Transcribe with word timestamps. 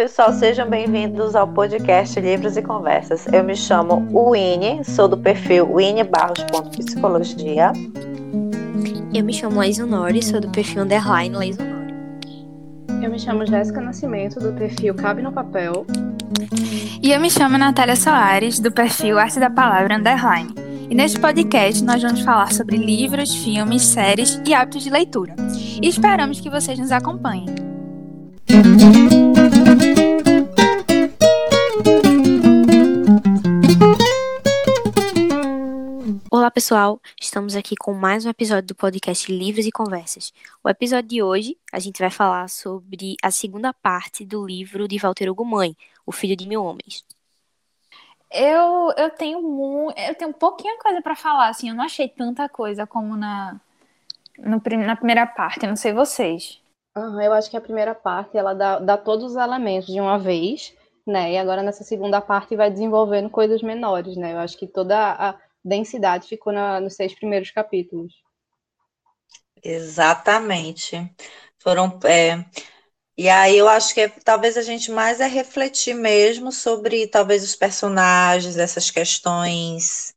pessoal, 0.00 0.32
sejam 0.32 0.66
bem-vindos 0.66 1.36
ao 1.36 1.46
podcast 1.46 2.18
Livros 2.18 2.56
e 2.56 2.62
Conversas. 2.62 3.26
Eu 3.26 3.44
me 3.44 3.54
chamo 3.54 4.08
Winnie, 4.10 4.82
sou 4.82 5.06
do 5.06 5.18
perfil 5.18 5.70
winniebarros.psicologia. 5.70 7.70
Eu 9.12 9.22
me 9.22 9.34
chamo 9.34 9.58
Laisonori, 9.58 10.24
sou 10.24 10.40
do 10.40 10.48
perfil 10.48 10.84
underline 10.84 11.36
Laisonori. 11.36 11.92
Eu 13.02 13.10
me 13.10 13.18
chamo 13.18 13.44
Jéssica 13.44 13.82
Nascimento, 13.82 14.40
do 14.40 14.54
perfil 14.54 14.94
Cabe 14.94 15.20
no 15.20 15.32
Papel. 15.32 15.84
E 17.02 17.12
eu 17.12 17.20
me 17.20 17.30
chamo 17.30 17.58
Natália 17.58 17.94
Soares, 17.94 18.58
do 18.58 18.72
perfil 18.72 19.18
Arte 19.18 19.38
da 19.38 19.50
Palavra 19.50 19.98
Underline. 19.98 20.54
E 20.88 20.94
neste 20.94 21.20
podcast 21.20 21.84
nós 21.84 22.00
vamos 22.00 22.22
falar 22.22 22.50
sobre 22.54 22.78
livros, 22.78 23.34
filmes, 23.34 23.82
séries 23.82 24.40
e 24.46 24.54
hábitos 24.54 24.82
de 24.82 24.88
leitura. 24.88 25.36
E 25.82 25.86
esperamos 25.86 26.40
que 26.40 26.48
vocês 26.48 26.78
nos 26.78 26.90
acompanhem. 26.90 27.44
Olá 36.50 36.54
pessoal, 36.54 37.00
estamos 37.20 37.54
aqui 37.54 37.76
com 37.76 37.94
mais 37.94 38.26
um 38.26 38.28
episódio 38.28 38.66
do 38.66 38.74
podcast 38.74 39.30
Livros 39.30 39.64
e 39.66 39.70
Conversas. 39.70 40.32
O 40.64 40.68
episódio 40.68 41.08
de 41.08 41.22
hoje 41.22 41.56
a 41.72 41.78
gente 41.78 42.00
vai 42.00 42.10
falar 42.10 42.48
sobre 42.48 43.14
a 43.22 43.30
segunda 43.30 43.72
parte 43.72 44.24
do 44.24 44.44
livro 44.44 44.88
de 44.88 44.98
Walter 44.98 45.30
Hugo 45.30 45.44
Mãe, 45.44 45.76
O 46.04 46.10
Filho 46.10 46.34
de 46.34 46.48
Mil 46.48 46.64
Homens. 46.64 47.04
Eu, 48.32 48.92
eu 48.96 49.10
tenho 49.10 49.40
mu 49.40 49.92
eu 49.96 50.12
tenho 50.16 50.34
pouquinha 50.34 50.76
coisa 50.78 51.00
para 51.00 51.14
falar, 51.14 51.50
assim, 51.50 51.68
eu 51.68 51.74
não 51.76 51.84
achei 51.84 52.08
tanta 52.08 52.48
coisa 52.48 52.84
como 52.84 53.14
na, 53.14 53.60
no, 54.36 54.60
na 54.84 54.96
primeira 54.96 55.28
parte, 55.28 55.62
eu 55.62 55.68
não 55.68 55.76
sei 55.76 55.92
vocês. 55.92 56.60
Uhum, 56.96 57.20
eu 57.20 57.32
acho 57.32 57.48
que 57.48 57.56
a 57.56 57.60
primeira 57.60 57.94
parte 57.94 58.36
ela 58.36 58.54
dá, 58.54 58.80
dá 58.80 58.98
todos 58.98 59.24
os 59.24 59.36
elementos 59.36 59.86
de 59.86 60.00
uma 60.00 60.18
vez, 60.18 60.74
né? 61.06 61.30
E 61.30 61.38
agora 61.38 61.62
nessa 61.62 61.84
segunda 61.84 62.20
parte 62.20 62.56
vai 62.56 62.72
desenvolvendo 62.72 63.30
coisas 63.30 63.62
menores, 63.62 64.16
né? 64.16 64.32
Eu 64.32 64.38
acho 64.38 64.58
que 64.58 64.66
toda 64.66 65.12
a 65.12 65.38
densidade 65.64 66.28
ficou 66.28 66.52
na, 66.52 66.80
nos 66.80 66.94
seis 66.94 67.14
primeiros 67.14 67.50
capítulos. 67.50 68.14
Exatamente. 69.62 70.96
Foram. 71.58 71.98
É... 72.04 72.44
E 73.16 73.28
aí 73.28 73.58
eu 73.58 73.68
acho 73.68 73.92
que 73.92 74.00
é, 74.00 74.08
talvez 74.08 74.56
a 74.56 74.62
gente 74.62 74.90
mais 74.90 75.20
é 75.20 75.26
refletir 75.26 75.94
mesmo 75.94 76.50
sobre 76.50 77.06
talvez 77.06 77.44
os 77.44 77.54
personagens, 77.54 78.56
essas 78.56 78.90
questões 78.90 80.14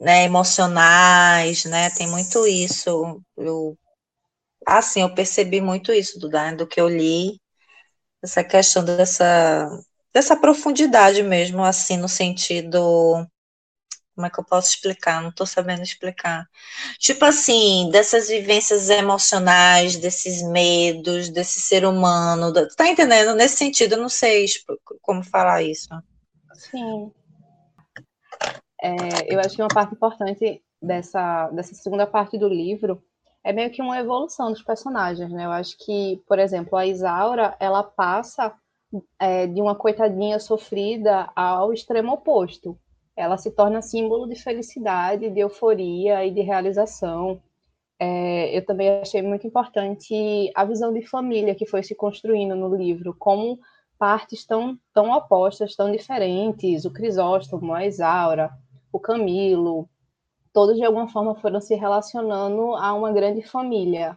né, 0.00 0.24
emocionais, 0.24 1.64
né? 1.66 1.90
Tem 1.90 2.08
muito 2.08 2.46
isso. 2.46 3.22
Eu 3.36 3.76
assim, 4.66 5.02
eu 5.02 5.14
percebi 5.14 5.60
muito 5.60 5.92
isso 5.92 6.18
do, 6.18 6.28
do 6.56 6.66
que 6.66 6.80
eu 6.80 6.88
li, 6.88 7.40
essa 8.22 8.44
questão 8.44 8.84
dessa, 8.84 9.68
dessa 10.12 10.36
profundidade 10.36 11.22
mesmo, 11.22 11.64
assim, 11.64 11.96
no 11.96 12.08
sentido. 12.08 13.26
Como 14.14 14.26
é 14.26 14.30
que 14.30 14.38
eu 14.38 14.44
posso 14.44 14.68
explicar? 14.68 15.22
Não 15.22 15.30
estou 15.30 15.46
sabendo 15.46 15.82
explicar. 15.82 16.46
Tipo 16.98 17.24
assim, 17.24 17.88
dessas 17.90 18.28
vivências 18.28 18.90
emocionais, 18.90 19.96
desses 19.96 20.42
medos, 20.42 21.28
desse 21.28 21.60
ser 21.60 21.84
humano. 21.84 22.52
Tá 22.76 22.88
entendendo? 22.88 23.34
Nesse 23.34 23.56
sentido, 23.56 23.94
eu 23.94 24.00
não 24.00 24.08
sei 24.08 24.46
como 25.00 25.22
falar 25.22 25.62
isso. 25.62 25.88
Sim. 26.54 27.10
É, 28.82 29.34
eu 29.34 29.40
acho 29.40 29.56
que 29.56 29.62
uma 29.62 29.68
parte 29.68 29.94
importante 29.94 30.62
dessa, 30.80 31.48
dessa 31.48 31.74
segunda 31.74 32.06
parte 32.06 32.38
do 32.38 32.48
livro 32.48 33.02
é 33.44 33.52
meio 33.52 33.70
que 33.70 33.82
uma 33.82 33.98
evolução 33.98 34.50
dos 34.50 34.62
personagens, 34.62 35.30
né? 35.30 35.44
Eu 35.46 35.52
acho 35.52 35.76
que, 35.78 36.22
por 36.26 36.38
exemplo, 36.38 36.76
a 36.76 36.86
Isaura, 36.86 37.56
ela 37.58 37.82
passa 37.82 38.54
é, 39.18 39.46
de 39.46 39.60
uma 39.60 39.74
coitadinha 39.74 40.38
sofrida 40.38 41.30
ao 41.34 41.72
extremo 41.72 42.12
oposto. 42.12 42.78
Ela 43.20 43.36
se 43.36 43.50
torna 43.50 43.82
símbolo 43.82 44.26
de 44.26 44.34
felicidade, 44.34 45.28
de 45.28 45.40
euforia 45.40 46.24
e 46.24 46.30
de 46.30 46.40
realização. 46.40 47.40
É, 47.98 48.56
eu 48.56 48.64
também 48.64 48.88
achei 49.00 49.20
muito 49.20 49.46
importante 49.46 50.50
a 50.54 50.64
visão 50.64 50.90
de 50.90 51.06
família 51.06 51.54
que 51.54 51.66
foi 51.66 51.82
se 51.82 51.94
construindo 51.94 52.56
no 52.56 52.74
livro, 52.74 53.14
como 53.18 53.58
partes 53.98 54.46
tão, 54.46 54.78
tão 54.94 55.10
opostas, 55.10 55.76
tão 55.76 55.92
diferentes, 55.92 56.86
o 56.86 56.90
Crisóstomo, 56.90 57.74
a 57.74 57.84
Isaura, 57.84 58.50
o 58.90 58.98
Camilo, 58.98 59.86
todos 60.50 60.76
de 60.76 60.84
alguma 60.84 61.06
forma 61.06 61.34
foram 61.34 61.60
se 61.60 61.74
relacionando 61.74 62.74
a 62.74 62.94
uma 62.94 63.12
grande 63.12 63.42
família. 63.42 64.16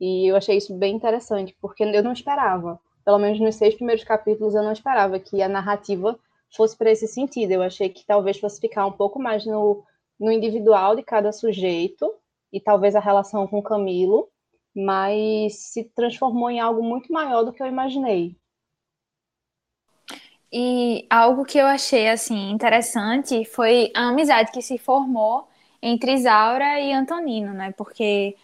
E 0.00 0.30
eu 0.30 0.36
achei 0.36 0.56
isso 0.56 0.72
bem 0.72 0.94
interessante, 0.94 1.56
porque 1.60 1.82
eu 1.82 2.02
não 2.04 2.12
esperava. 2.12 2.78
Pelo 3.04 3.18
menos 3.18 3.40
nos 3.40 3.56
seis 3.56 3.74
primeiros 3.74 4.04
capítulos, 4.04 4.54
eu 4.54 4.62
não 4.62 4.72
esperava 4.72 5.18
que 5.18 5.42
a 5.42 5.48
narrativa 5.48 6.16
fosse 6.54 6.76
para 6.76 6.90
esse 6.90 7.06
sentido. 7.06 7.52
Eu 7.52 7.62
achei 7.62 7.88
que 7.88 8.04
talvez 8.04 8.38
fosse 8.38 8.60
ficar 8.60 8.86
um 8.86 8.92
pouco 8.92 9.18
mais 9.18 9.44
no, 9.46 9.84
no 10.18 10.30
individual 10.30 10.96
de 10.96 11.02
cada 11.02 11.32
sujeito, 11.32 12.12
e 12.52 12.60
talvez 12.60 12.94
a 12.94 13.00
relação 13.00 13.46
com 13.46 13.62
Camilo, 13.62 14.28
mas 14.74 15.56
se 15.56 15.84
transformou 15.94 16.50
em 16.50 16.60
algo 16.60 16.82
muito 16.82 17.12
maior 17.12 17.42
do 17.42 17.52
que 17.52 17.62
eu 17.62 17.66
imaginei. 17.66 18.36
E 20.52 21.06
algo 21.10 21.44
que 21.44 21.58
eu 21.58 21.66
achei 21.66 22.08
assim 22.08 22.50
interessante 22.50 23.44
foi 23.44 23.90
a 23.94 24.08
amizade 24.08 24.52
que 24.52 24.62
se 24.62 24.78
formou 24.78 25.48
entre 25.82 26.14
Isaura 26.14 26.80
e 26.80 26.92
Antonino, 26.92 27.52
né? 27.52 27.72
Porque 27.72 28.36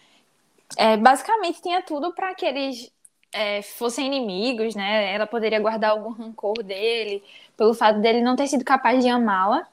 é, 0.77 0.97
basicamente 0.97 1.61
tinha 1.61 1.81
tudo 1.81 2.13
para 2.13 2.35
que 2.35 2.45
eles 2.45 2.91
é, 3.33 3.61
fossem 3.61 4.07
inimigos, 4.07 4.75
né? 4.75 5.13
Ela 5.13 5.27
poderia 5.27 5.59
guardar 5.59 5.91
algum 5.91 6.11
rancor 6.11 6.63
dele 6.63 7.23
pelo 7.57 7.73
fato 7.73 7.99
dele 7.99 8.21
não 8.21 8.35
ter 8.35 8.47
sido 8.47 8.63
capaz 8.65 9.03
de 9.03 9.09
amá-la, 9.09 9.67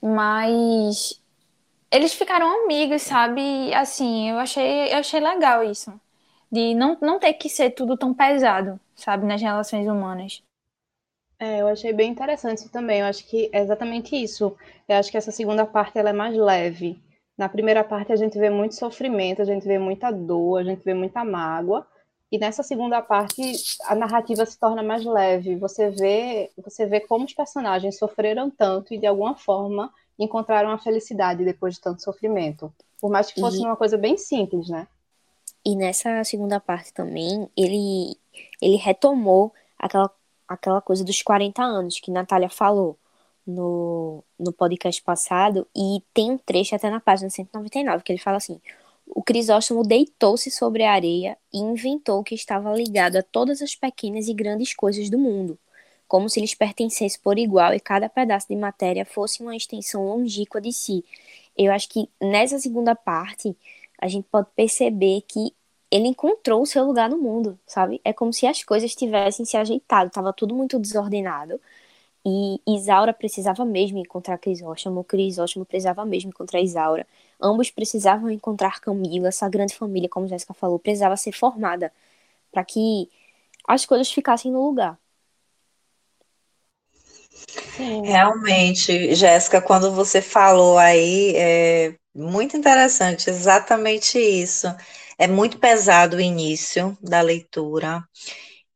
mas 0.00 1.20
eles 1.90 2.14
ficaram 2.14 2.64
amigos, 2.64 3.02
sabe? 3.02 3.72
Assim, 3.74 4.30
eu 4.30 4.38
achei, 4.38 4.92
eu 4.92 4.98
achei 4.98 5.20
legal 5.20 5.64
isso, 5.64 5.92
de 6.50 6.74
não, 6.74 6.96
não 7.00 7.18
ter 7.18 7.34
que 7.34 7.48
ser 7.48 7.70
tudo 7.70 7.96
tão 7.96 8.14
pesado, 8.14 8.80
sabe, 8.96 9.26
nas 9.26 9.40
relações 9.40 9.86
humanas. 9.86 10.42
É, 11.38 11.60
eu 11.60 11.68
achei 11.68 11.92
bem 11.92 12.10
interessante 12.10 12.68
também. 12.68 13.00
Eu 13.00 13.06
acho 13.06 13.26
que 13.26 13.50
é 13.52 13.60
exatamente 13.60 14.16
isso. 14.16 14.56
Eu 14.88 14.96
acho 14.96 15.10
que 15.10 15.16
essa 15.16 15.30
segunda 15.32 15.66
parte 15.66 15.98
ela 15.98 16.10
é 16.10 16.12
mais 16.12 16.36
leve. 16.36 16.98
Na 17.36 17.48
primeira 17.48 17.82
parte 17.82 18.12
a 18.12 18.16
gente 18.16 18.38
vê 18.38 18.48
muito 18.48 18.74
sofrimento, 18.76 19.42
a 19.42 19.44
gente 19.44 19.66
vê 19.66 19.78
muita 19.78 20.10
dor, 20.10 20.58
a 20.60 20.64
gente 20.64 20.84
vê 20.84 20.94
muita 20.94 21.24
mágoa. 21.24 21.86
E 22.34 22.38
nessa 22.38 22.64
segunda 22.64 23.00
parte 23.00 23.40
a 23.84 23.94
narrativa 23.94 24.44
se 24.44 24.58
torna 24.58 24.82
mais 24.82 25.04
leve. 25.04 25.54
Você 25.54 25.88
vê, 25.90 26.50
você 26.58 26.84
vê 26.84 26.98
como 26.98 27.24
os 27.24 27.32
personagens 27.32 27.96
sofreram 27.96 28.50
tanto 28.50 28.92
e 28.92 28.98
de 28.98 29.06
alguma 29.06 29.36
forma 29.36 29.88
encontraram 30.18 30.70
a 30.70 30.78
felicidade 30.78 31.44
depois 31.44 31.74
de 31.74 31.80
tanto 31.80 32.02
sofrimento. 32.02 32.74
Por 33.00 33.08
mais 33.08 33.30
que 33.30 33.40
fosse 33.40 33.58
e... 33.58 33.64
uma 33.64 33.76
coisa 33.76 33.96
bem 33.96 34.18
simples, 34.18 34.68
né? 34.68 34.88
E 35.64 35.76
nessa 35.76 36.24
segunda 36.24 36.58
parte 36.58 36.92
também, 36.92 37.48
ele 37.56 38.18
ele 38.60 38.78
retomou 38.78 39.54
aquela 39.78 40.10
aquela 40.48 40.80
coisa 40.80 41.04
dos 41.04 41.22
40 41.22 41.62
anos 41.62 42.00
que 42.00 42.10
Natália 42.10 42.50
falou 42.50 42.98
no, 43.46 44.24
no 44.36 44.52
podcast 44.52 45.00
passado, 45.02 45.68
e 45.72 46.02
tem 46.12 46.32
um 46.32 46.38
trecho 46.38 46.74
até 46.74 46.90
na 46.90 46.98
página 46.98 47.30
199 47.30 48.02
que 48.02 48.10
ele 48.10 48.18
fala 48.18 48.38
assim: 48.38 48.60
O 49.06 49.22
Crisóstomo 49.22 49.82
deitou-se 49.82 50.50
sobre 50.50 50.82
a 50.82 50.92
areia 50.92 51.36
e 51.52 51.58
inventou 51.58 52.22
que 52.24 52.34
estava 52.34 52.72
ligado 52.74 53.16
a 53.16 53.22
todas 53.22 53.60
as 53.62 53.74
pequenas 53.74 54.28
e 54.28 54.34
grandes 54.34 54.74
coisas 54.74 55.10
do 55.10 55.18
mundo, 55.18 55.58
como 56.08 56.28
se 56.28 56.40
lhes 56.40 56.54
pertencesse 56.54 57.18
por 57.18 57.38
igual 57.38 57.74
e 57.74 57.80
cada 57.80 58.08
pedaço 58.08 58.48
de 58.48 58.56
matéria 58.56 59.04
fosse 59.04 59.42
uma 59.42 59.56
extensão 59.56 60.06
longínqua 60.06 60.60
de 60.60 60.72
si. 60.72 61.04
Eu 61.56 61.72
acho 61.72 61.88
que 61.88 62.08
nessa 62.20 62.58
segunda 62.58 62.94
parte 62.94 63.56
a 63.98 64.08
gente 64.08 64.26
pode 64.30 64.48
perceber 64.56 65.22
que 65.22 65.54
ele 65.90 66.08
encontrou 66.08 66.62
o 66.62 66.66
seu 66.66 66.84
lugar 66.84 67.08
no 67.08 67.18
mundo, 67.18 67.58
sabe? 67.66 68.00
É 68.04 68.12
como 68.12 68.32
se 68.32 68.46
as 68.46 68.64
coisas 68.64 68.94
tivessem 68.94 69.44
se 69.44 69.56
ajeitado, 69.56 70.10
tava 70.10 70.32
tudo 70.32 70.54
muito 70.54 70.78
desordenado. 70.78 71.60
E 72.26 72.60
Isaura 72.66 73.12
precisava 73.12 73.64
mesmo 73.64 73.98
encontrar 73.98 74.38
Crisóstomo, 74.38 75.04
Crisóstomo 75.04 75.64
precisava 75.66 76.04
mesmo 76.06 76.30
encontrar 76.30 76.60
Isaura. 76.60 77.06
Ambos 77.44 77.70
precisavam 77.70 78.30
encontrar 78.30 78.80
Camila, 78.80 79.28
essa 79.28 79.48
grande 79.48 79.76
família, 79.76 80.08
como 80.08 80.26
Jéssica 80.26 80.54
falou, 80.54 80.78
precisava 80.78 81.16
ser 81.16 81.32
formada 81.32 81.92
para 82.50 82.64
que 82.64 83.10
as 83.68 83.84
coisas 83.84 84.10
ficassem 84.10 84.50
no 84.50 84.66
lugar. 84.66 84.98
Realmente, 88.04 89.14
Jéssica, 89.14 89.60
quando 89.60 89.92
você 89.92 90.22
falou 90.22 90.78
aí, 90.78 91.34
é 91.36 91.94
muito 92.14 92.56
interessante, 92.56 93.28
exatamente 93.28 94.18
isso 94.18 94.68
é 95.18 95.26
muito 95.26 95.58
pesado 95.58 96.16
o 96.16 96.20
início 96.20 96.96
da 97.00 97.20
leitura 97.20 98.02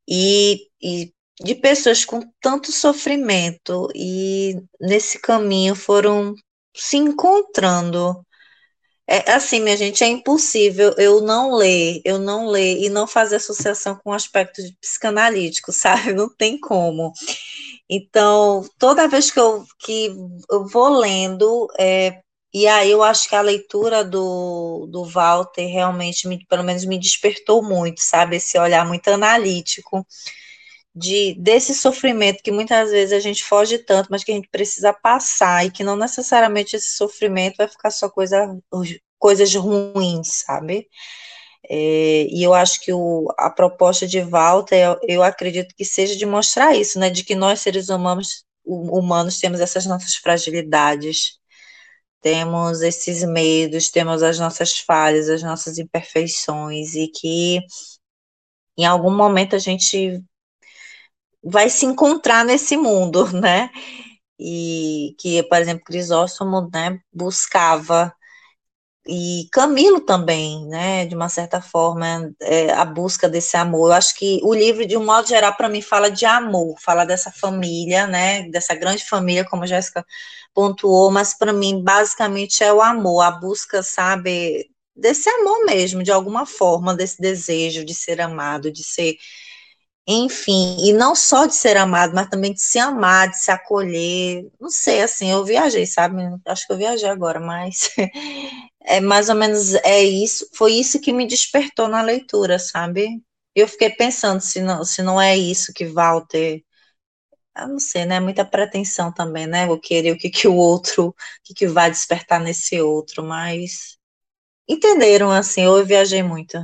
e, 0.09 0.69
e 0.81 1.12
de 1.41 1.55
pessoas 1.55 2.05
com 2.05 2.20
tanto 2.41 2.73
sofrimento 2.73 3.88
e 3.94 4.56
nesse 4.81 5.20
caminho 5.20 5.75
foram 5.75 6.35
se 6.75 6.97
encontrando. 6.97 8.25
É 9.10 9.32
assim, 9.32 9.58
minha 9.60 9.75
gente, 9.75 10.05
é 10.05 10.06
impossível 10.06 10.94
eu 10.99 11.22
não 11.22 11.55
ler, 11.55 12.02
eu 12.05 12.19
não 12.19 12.46
ler 12.46 12.76
e 12.78 12.90
não 12.90 13.06
fazer 13.06 13.37
associação 13.37 13.99
com 14.05 14.12
aspectos 14.12 14.70
psicanalíticos, 14.81 15.76
sabe? 15.81 16.12
Não 16.12 16.28
tem 16.28 16.60
como. 16.60 17.12
Então, 17.88 18.69
toda 18.78 19.08
vez 19.08 19.31
que 19.31 19.40
eu, 19.40 19.64
que 19.78 20.14
eu 20.50 20.66
vou 20.69 20.90
lendo, 20.90 21.69
é, 21.78 22.20
e 22.52 22.66
aí 22.66 22.90
eu 22.90 23.02
acho 23.02 23.28
que 23.28 23.34
a 23.34 23.40
leitura 23.40 24.05
do, 24.05 24.87
do 24.90 25.05
Walter 25.05 25.66
realmente, 25.66 26.28
me, 26.28 26.44
pelo 26.46 26.62
menos, 26.62 26.84
me 26.84 26.99
despertou 26.99 27.62
muito, 27.62 28.02
sabe? 28.02 28.37
Esse 28.37 28.58
olhar 28.58 28.87
muito 28.87 29.08
analítico 29.08 30.06
de 30.94 31.35
desse 31.38 31.75
sofrimento 31.75 32.43
que 32.43 32.50
muitas 32.50 32.90
vezes 32.90 33.12
a 33.12 33.20
gente 33.20 33.44
foge 33.44 33.79
tanto, 33.79 34.08
mas 34.11 34.25
que 34.25 34.32
a 34.32 34.35
gente 34.35 34.49
precisa 34.49 34.93
passar 34.93 35.64
e 35.67 35.70
que 35.70 35.85
não 35.85 35.96
necessariamente 35.96 36.76
esse 36.76 36.96
sofrimento 36.96 37.56
vai 37.58 37.69
ficar 37.69 37.90
só 37.90 38.08
coisa, 38.11 38.58
coisas 39.19 39.55
ruins, 39.55 40.43
sabe? 40.46 40.88
É, 41.70 42.26
e 42.31 42.43
eu 42.43 42.55
acho 42.55 42.81
que 42.81 42.93
o, 42.93 43.29
a 43.38 43.50
proposta 43.50 44.06
de 44.06 44.20
Walter, 44.23 44.76
eu, 44.76 44.99
eu, 45.08 45.23
acredito 45.23 45.75
que 45.76 45.85
seja 45.85 46.17
de 46.17 46.25
mostrar 46.26 46.75
isso, 46.75 46.99
né? 46.99 47.11
De 47.11 47.25
que 47.25 47.34
nós, 47.34 47.61
seres 47.61 47.88
humanos, 47.91 48.44
humanos, 48.64 49.38
temos 49.38 49.61
essas 49.61 49.87
nossas 49.87 50.14
fragilidades, 50.14 51.38
temos 52.23 52.82
esses 52.82 53.23
medos, 53.25 53.91
temos 53.91 54.23
as 54.23 54.38
nossas 54.38 54.79
falhas, 54.79 55.29
as 55.29 55.43
nossas 55.43 55.79
imperfeições, 55.79 56.94
e 56.94 57.08
que 57.08 57.61
em 58.79 58.87
algum 58.87 59.14
momento 59.14 59.56
a 59.56 59.58
gente 59.58 60.23
vai 61.43 61.70
se 61.70 61.87
encontrar 61.87 62.44
nesse 62.44 62.76
mundo, 62.76 63.31
né? 63.32 63.70
E 64.38 65.17
que, 65.19 65.43
por 65.44 65.58
exemplo, 65.58 65.85
Crisóstomo, 65.85 66.69
né, 66.73 67.00
buscava 67.12 68.14
e 69.11 69.49
Camilo 69.50 70.00
também, 70.00 70.67
né, 70.67 71.06
de 71.06 71.14
uma 71.14 71.31
certa 71.31 71.62
forma, 71.62 72.31
é, 72.43 72.70
a 72.73 72.85
busca 72.85 73.26
desse 73.29 73.56
amor. 73.56 73.88
Eu 73.88 73.93
acho 73.94 74.14
que 74.14 74.38
o 74.43 74.52
livro, 74.55 74.87
de 74.87 74.99
um 74.99 75.05
modo 75.05 75.26
geral, 75.26 75.55
para 75.56 75.69
mim, 75.69 75.81
fala 75.81 76.11
de 76.11 76.26
amor, 76.26 76.76
fala 76.79 77.06
dessa 77.06 77.32
família, 77.32 78.06
né, 78.06 78.43
dessa 78.50 78.75
grande 78.75 79.05
família, 79.08 79.46
como 79.49 79.62
a 79.64 79.67
Jéssica 79.67 80.05
pontuou, 80.55 81.11
mas 81.11 81.32
para 81.37 81.52
mim, 81.55 81.82
basicamente, 81.82 82.62
é 82.62 82.73
o 82.73 82.82
amor, 82.82 83.23
a 83.23 83.31
busca, 83.31 83.82
sabe, 83.82 84.70
desse 84.94 85.31
amor 85.31 85.64
mesmo, 85.64 86.02
de 86.02 86.12
alguma 86.12 86.44
forma, 86.44 86.94
desse 86.94 87.19
desejo 87.20 87.84
de 87.84 87.94
ser 87.94 88.20
amado, 88.20 88.70
de 88.70 88.84
ser 88.84 89.17
enfim, 90.08 90.76
e 90.88 90.93
não 90.93 91.14
só 91.14 91.46
de 91.46 91.55
ser 91.55 91.76
amado, 91.76 92.14
mas 92.14 92.28
também 92.28 92.52
de 92.55 92.62
se 92.62 92.78
amar, 92.78 93.28
de 93.31 93.38
se 93.38 93.50
acolher. 93.50 94.46
Não 94.60 94.70
sei, 94.70 95.02
assim, 95.02 95.31
eu 95.31 95.44
viajei, 95.44 95.87
sabe? 95.87 96.22
Acho 96.46 96.66
que 96.66 96.72
eu 96.72 96.78
viajei 96.78 97.08
agora, 97.08 97.38
mas 97.40 97.90
é 98.82 99.00
mais 99.00 99.28
ou 99.28 99.34
menos 99.34 99.75
é 99.75 100.02
isso, 100.02 100.49
foi 100.55 100.72
isso 100.75 101.00
que 101.00 101.12
me 101.12 101.26
despertou 101.26 101.88
na 101.88 102.02
leitura, 102.02 102.58
sabe? 102.58 103.22
Eu 103.55 103.69
fiquei 103.69 103.90
pensando 103.90 104.40
se 104.40 104.62
não, 104.62 104.84
se 104.84 105.02
não 105.02 105.20
é 105.20 105.37
isso 105.37 105.72
que 105.75 105.84
Walter 105.87 106.62
eu 107.56 107.69
não 107.69 107.78
sei, 107.78 108.05
né? 108.05 108.20
Muita 108.20 108.44
pretensão 108.44 109.12
também, 109.12 109.46
né? 109.46 109.66
Eu 109.66 109.81
querer 109.81 110.12
o 110.12 110.19
que, 110.19 110.31
que 110.31 110.46
o 110.46 110.55
outro, 110.55 111.08
o 111.08 111.14
que, 111.43 111.55
que 111.55 111.66
vai 111.66 111.90
despertar 111.90 112.40
nesse 112.40 112.81
outro, 112.81 113.25
mas 113.25 113.99
entenderam 114.69 115.31
assim, 115.31 115.62
eu 115.62 115.84
viajei 115.84 116.22
muito. 116.22 116.58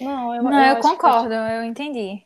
Não, 0.00 0.34
eu, 0.34 0.42
não, 0.42 0.64
eu, 0.64 0.76
eu 0.76 0.82
concordo, 0.82 1.28
que... 1.28 1.34
eu 1.34 1.64
entendi. 1.64 2.24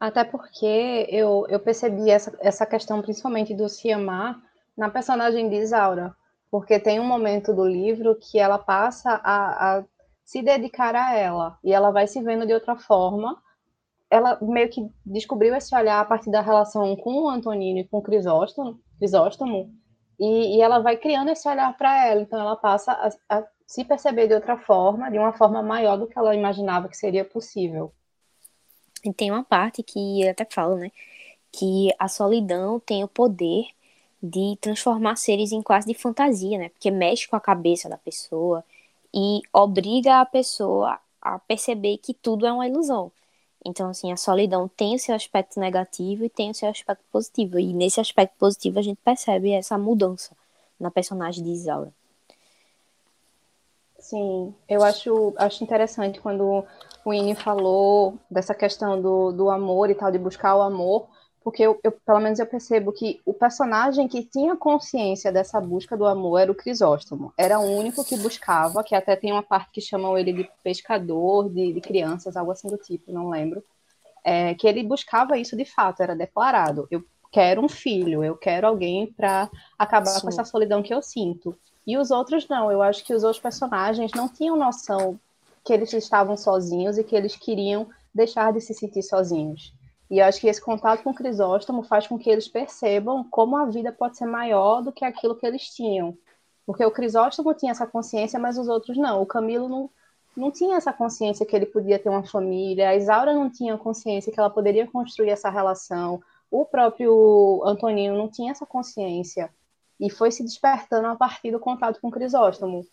Até 0.00 0.24
porque 0.24 1.06
eu, 1.10 1.46
eu 1.50 1.60
percebi 1.60 2.10
essa, 2.10 2.34
essa 2.40 2.64
questão, 2.64 3.02
principalmente 3.02 3.54
do 3.54 3.68
se 3.68 3.92
amar, 3.92 4.40
na 4.76 4.88
personagem 4.88 5.50
de 5.50 5.56
Isaura. 5.56 6.16
Porque 6.50 6.80
tem 6.80 6.98
um 6.98 7.06
momento 7.06 7.54
do 7.54 7.64
livro 7.66 8.16
que 8.16 8.38
ela 8.38 8.58
passa 8.58 9.20
a, 9.22 9.78
a 9.78 9.84
se 10.24 10.42
dedicar 10.42 10.96
a 10.96 11.14
ela. 11.14 11.58
E 11.62 11.72
ela 11.72 11.90
vai 11.90 12.06
se 12.06 12.22
vendo 12.22 12.46
de 12.46 12.54
outra 12.54 12.76
forma. 12.76 13.36
Ela 14.10 14.38
meio 14.40 14.70
que 14.70 14.90
descobriu 15.04 15.54
esse 15.54 15.74
olhar 15.76 16.00
a 16.00 16.04
partir 16.04 16.30
da 16.30 16.40
relação 16.40 16.96
com 16.96 17.24
o 17.24 17.28
Antonino 17.28 17.80
e 17.80 17.86
com 17.86 17.98
o 17.98 18.02
Crisóstomo. 18.02 18.80
Crisóstomo 18.98 19.70
e, 20.20 20.56
e 20.56 20.60
ela 20.60 20.80
vai 20.80 20.96
criando 20.96 21.30
esse 21.30 21.48
olhar 21.48 21.76
para 21.76 22.06
ela. 22.06 22.20
Então 22.20 22.40
ela 22.40 22.56
passa 22.56 22.92
a, 22.92 23.38
a 23.38 23.46
se 23.66 23.84
perceber 23.84 24.28
de 24.28 24.34
outra 24.34 24.56
forma, 24.56 25.10
de 25.10 25.18
uma 25.18 25.32
forma 25.32 25.62
maior 25.62 25.96
do 25.96 26.06
que 26.06 26.18
ela 26.18 26.34
imaginava 26.34 26.88
que 26.88 26.96
seria 26.96 27.24
possível. 27.24 27.92
Tem 29.16 29.30
uma 29.30 29.44
parte 29.44 29.82
que 29.82 30.26
até 30.28 30.46
fala, 30.48 30.76
né? 30.76 30.92
Que 31.52 31.90
a 31.98 32.08
solidão 32.08 32.80
tem 32.80 33.02
o 33.04 33.08
poder 33.08 33.66
de 34.22 34.56
transformar 34.60 35.16
seres 35.16 35.52
em 35.52 35.62
quase 35.62 35.86
de 35.86 35.94
fantasia, 35.94 36.58
né? 36.58 36.68
Porque 36.70 36.90
mexe 36.90 37.28
com 37.28 37.36
a 37.36 37.40
cabeça 37.40 37.88
da 37.88 37.96
pessoa 37.96 38.64
e 39.14 39.40
obriga 39.52 40.20
a 40.20 40.26
pessoa 40.26 40.98
a 41.20 41.38
perceber 41.38 41.98
que 41.98 42.14
tudo 42.14 42.46
é 42.46 42.52
uma 42.52 42.68
ilusão. 42.68 43.10
Então, 43.64 43.90
assim, 43.90 44.10
a 44.10 44.16
solidão 44.16 44.68
tem 44.68 44.94
o 44.94 44.98
seu 44.98 45.14
aspecto 45.14 45.60
negativo 45.60 46.24
e 46.24 46.30
tem 46.30 46.50
o 46.50 46.54
seu 46.54 46.68
aspecto 46.68 47.04
positivo. 47.10 47.58
E 47.58 47.72
nesse 47.74 48.00
aspecto 48.00 48.34
positivo 48.38 48.78
a 48.78 48.82
gente 48.82 48.98
percebe 49.04 49.52
essa 49.52 49.76
mudança 49.76 50.34
na 50.78 50.90
personagem 50.90 51.44
de 51.44 51.50
Isaura. 51.50 51.92
Sim, 53.98 54.54
eu 54.66 54.82
acho, 54.82 55.34
acho 55.36 55.62
interessante 55.62 56.20
quando 56.20 56.64
o 57.04 57.12
Ine 57.12 57.34
falou 57.34 58.18
dessa 58.30 58.54
questão 58.54 59.00
do, 59.00 59.32
do 59.32 59.50
amor 59.50 59.90
e 59.90 59.94
tal, 59.94 60.10
de 60.10 60.18
buscar 60.18 60.56
o 60.56 60.62
amor, 60.62 61.08
porque 61.42 61.62
eu, 61.62 61.78
eu, 61.82 61.92
pelo 61.92 62.20
menos 62.20 62.38
eu 62.38 62.46
percebo 62.46 62.92
que 62.92 63.20
o 63.24 63.32
personagem 63.32 64.06
que 64.06 64.22
tinha 64.22 64.56
consciência 64.56 65.32
dessa 65.32 65.60
busca 65.60 65.96
do 65.96 66.06
amor 66.06 66.38
era 66.38 66.52
o 66.52 66.54
Crisóstomo. 66.54 67.32
Era 67.36 67.58
o 67.58 67.64
único 67.64 68.04
que 68.04 68.16
buscava, 68.18 68.84
que 68.84 68.94
até 68.94 69.16
tem 69.16 69.32
uma 69.32 69.42
parte 69.42 69.70
que 69.72 69.80
chamam 69.80 70.18
ele 70.18 70.32
de 70.32 70.50
pescador 70.62 71.48
de, 71.48 71.72
de 71.72 71.80
crianças, 71.80 72.36
algo 72.36 72.52
assim 72.52 72.68
do 72.68 72.76
tipo, 72.76 73.10
não 73.10 73.30
lembro. 73.30 73.64
É, 74.22 74.54
que 74.54 74.68
ele 74.68 74.82
buscava 74.82 75.38
isso 75.38 75.56
de 75.56 75.64
fato, 75.64 76.02
era 76.02 76.14
declarado. 76.14 76.86
Eu 76.90 77.02
quero 77.32 77.64
um 77.64 77.68
filho, 77.68 78.22
eu 78.22 78.36
quero 78.36 78.66
alguém 78.66 79.10
para 79.10 79.48
acabar 79.78 80.10
Sim. 80.10 80.20
com 80.20 80.28
essa 80.28 80.44
solidão 80.44 80.82
que 80.82 80.92
eu 80.92 81.00
sinto. 81.00 81.56
E 81.86 81.96
os 81.96 82.10
outros 82.10 82.46
não, 82.48 82.70
eu 82.70 82.82
acho 82.82 83.02
que 83.02 83.14
os 83.14 83.24
outros 83.24 83.40
personagens 83.40 84.12
não 84.14 84.28
tinham 84.28 84.56
noção 84.56 85.18
que 85.64 85.72
eles 85.72 85.92
estavam 85.92 86.36
sozinhos 86.36 86.98
e 86.98 87.04
que 87.04 87.14
eles 87.14 87.36
queriam 87.36 87.88
deixar 88.14 88.52
de 88.52 88.60
se 88.60 88.74
sentir 88.74 89.02
sozinhos. 89.02 89.72
E 90.10 90.20
acho 90.20 90.40
que 90.40 90.48
esse 90.48 90.60
contato 90.60 91.04
com 91.04 91.10
o 91.10 91.14
Crisóstomo 91.14 91.84
faz 91.84 92.06
com 92.06 92.18
que 92.18 92.28
eles 92.28 92.48
percebam 92.48 93.24
como 93.30 93.56
a 93.56 93.66
vida 93.66 93.92
pode 93.92 94.16
ser 94.16 94.26
maior 94.26 94.82
do 94.82 94.90
que 94.90 95.04
aquilo 95.04 95.36
que 95.36 95.46
eles 95.46 95.68
tinham. 95.70 96.16
Porque 96.66 96.84
o 96.84 96.90
Crisóstomo 96.90 97.54
tinha 97.54 97.70
essa 97.70 97.86
consciência, 97.86 98.38
mas 98.38 98.58
os 98.58 98.68
outros 98.68 98.96
não. 98.96 99.22
O 99.22 99.26
Camilo 99.26 99.68
não, 99.68 99.90
não 100.36 100.50
tinha 100.50 100.76
essa 100.76 100.92
consciência 100.92 101.46
que 101.46 101.54
ele 101.54 101.66
podia 101.66 101.98
ter 101.98 102.08
uma 102.08 102.24
família, 102.24 102.88
a 102.88 102.96
Isaura 102.96 103.32
não 103.32 103.48
tinha 103.48 103.78
consciência 103.78 104.32
que 104.32 104.40
ela 104.40 104.50
poderia 104.50 104.86
construir 104.86 105.30
essa 105.30 105.48
relação, 105.48 106.20
o 106.50 106.64
próprio 106.64 107.62
Antonino 107.64 108.16
não 108.16 108.28
tinha 108.28 108.50
essa 108.50 108.66
consciência. 108.66 109.48
E 110.00 110.10
foi 110.10 110.32
se 110.32 110.42
despertando 110.42 111.06
a 111.06 111.14
partir 111.14 111.52
do 111.52 111.60
contato 111.60 112.00
com 112.00 112.08
o 112.08 112.10
Crisóstomo. 112.10 112.84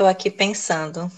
Estou 0.00 0.08
aqui 0.08 0.30
pensando. 0.30 1.12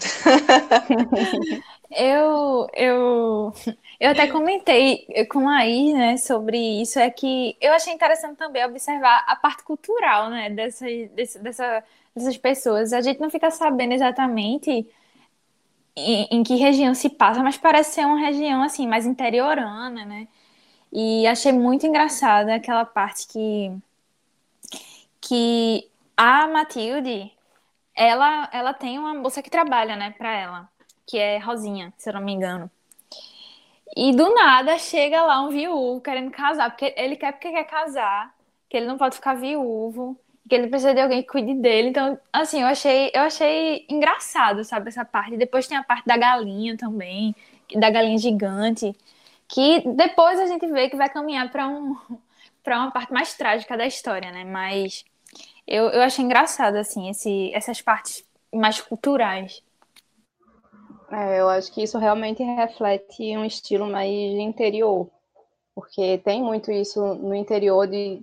eu, 1.89 2.67
eu, 2.75 3.53
eu 3.97 4.11
até 4.11 4.27
comentei 4.27 5.07
com 5.31 5.47
a 5.47 5.65
I, 5.65 5.93
né, 5.93 6.17
sobre 6.17 6.57
isso, 6.81 6.99
é 6.99 7.09
que 7.09 7.55
eu 7.61 7.71
achei 7.71 7.93
interessante 7.93 8.35
também 8.35 8.65
observar 8.65 9.23
a 9.25 9.37
parte 9.37 9.63
cultural, 9.63 10.29
né, 10.29 10.49
dessa, 10.49 10.85
desse, 11.15 11.39
dessa, 11.39 11.81
dessas 12.13 12.35
pessoas. 12.35 12.91
A 12.91 12.99
gente 12.99 13.21
não 13.21 13.29
fica 13.29 13.49
sabendo 13.49 13.93
exatamente 13.93 14.85
em, 15.95 16.27
em, 16.29 16.43
que 16.43 16.55
região 16.55 16.93
se 16.93 17.07
passa, 17.07 17.41
mas 17.41 17.57
parece 17.57 17.93
ser 17.93 18.05
uma 18.05 18.19
região, 18.19 18.61
assim, 18.63 18.85
mais 18.85 19.05
interiorana, 19.05 20.03
né, 20.03 20.27
e 20.91 21.25
achei 21.25 21.53
muito 21.53 21.87
engraçada 21.87 22.53
aquela 22.53 22.83
parte 22.83 23.27
que, 23.27 23.71
que 25.21 25.89
a 26.17 26.47
Matilde 26.47 27.31
ela, 27.95 28.49
ela 28.51 28.73
tem 28.73 28.97
uma 28.99 29.13
moça 29.13 29.41
que 29.41 29.49
trabalha, 29.49 29.95
né, 29.95 30.13
pra 30.17 30.31
ela, 30.31 30.69
que 31.05 31.17
é 31.17 31.37
Rosinha, 31.37 31.93
se 31.97 32.09
eu 32.09 32.13
não 32.13 32.21
me 32.21 32.31
engano. 32.33 32.69
E 33.95 34.11
do 34.15 34.33
nada 34.33 34.77
chega 34.79 35.23
lá 35.23 35.41
um 35.41 35.49
viúvo 35.49 36.01
querendo 36.01 36.31
casar, 36.31 36.69
porque 36.71 36.93
ele 36.97 37.15
quer 37.15 37.33
porque 37.33 37.51
quer 37.51 37.65
casar, 37.65 38.33
que 38.67 38.77
ele 38.77 38.87
não 38.87 38.97
pode 38.97 39.15
ficar 39.15 39.35
viúvo, 39.35 40.17
que 40.49 40.55
ele 40.55 40.67
precisa 40.67 40.93
de 40.93 41.01
alguém 41.01 41.21
que 41.21 41.29
cuide 41.29 41.53
dele. 41.53 41.89
Então, 41.89 42.17
assim, 42.31 42.61
eu 42.61 42.67
achei, 42.67 43.11
eu 43.13 43.21
achei 43.21 43.85
engraçado, 43.89 44.63
sabe, 44.63 44.89
essa 44.89 45.05
parte. 45.05 45.37
Depois 45.37 45.67
tem 45.67 45.77
a 45.77 45.83
parte 45.83 46.05
da 46.05 46.17
galinha 46.17 46.75
também, 46.75 47.35
da 47.75 47.89
galinha 47.89 48.17
gigante, 48.17 48.95
que 49.47 49.83
depois 49.95 50.39
a 50.39 50.47
gente 50.47 50.65
vê 50.67 50.89
que 50.89 50.95
vai 50.95 51.09
caminhar 51.09 51.51
para 51.51 51.67
um 51.67 51.95
para 52.63 52.79
uma 52.79 52.91
parte 52.91 53.11
mais 53.11 53.33
trágica 53.35 53.77
da 53.77 53.85
história, 53.85 54.31
né? 54.31 54.45
Mas 54.45 55.03
eu, 55.67 55.85
eu 55.89 56.01
achei 56.01 56.23
engraçado, 56.23 56.75
assim, 56.75 57.09
esse, 57.09 57.53
essas 57.53 57.81
partes 57.81 58.25
mais 58.53 58.81
culturais. 58.81 59.61
É, 61.11 61.39
eu 61.41 61.49
acho 61.49 61.71
que 61.71 61.83
isso 61.83 61.97
realmente 61.97 62.43
reflete 62.43 63.37
um 63.37 63.45
estilo 63.45 63.85
mais 63.85 64.09
interior, 64.09 65.09
porque 65.75 66.17
tem 66.19 66.41
muito 66.41 66.71
isso 66.71 66.99
no 67.15 67.35
interior 67.35 67.87
de 67.87 68.21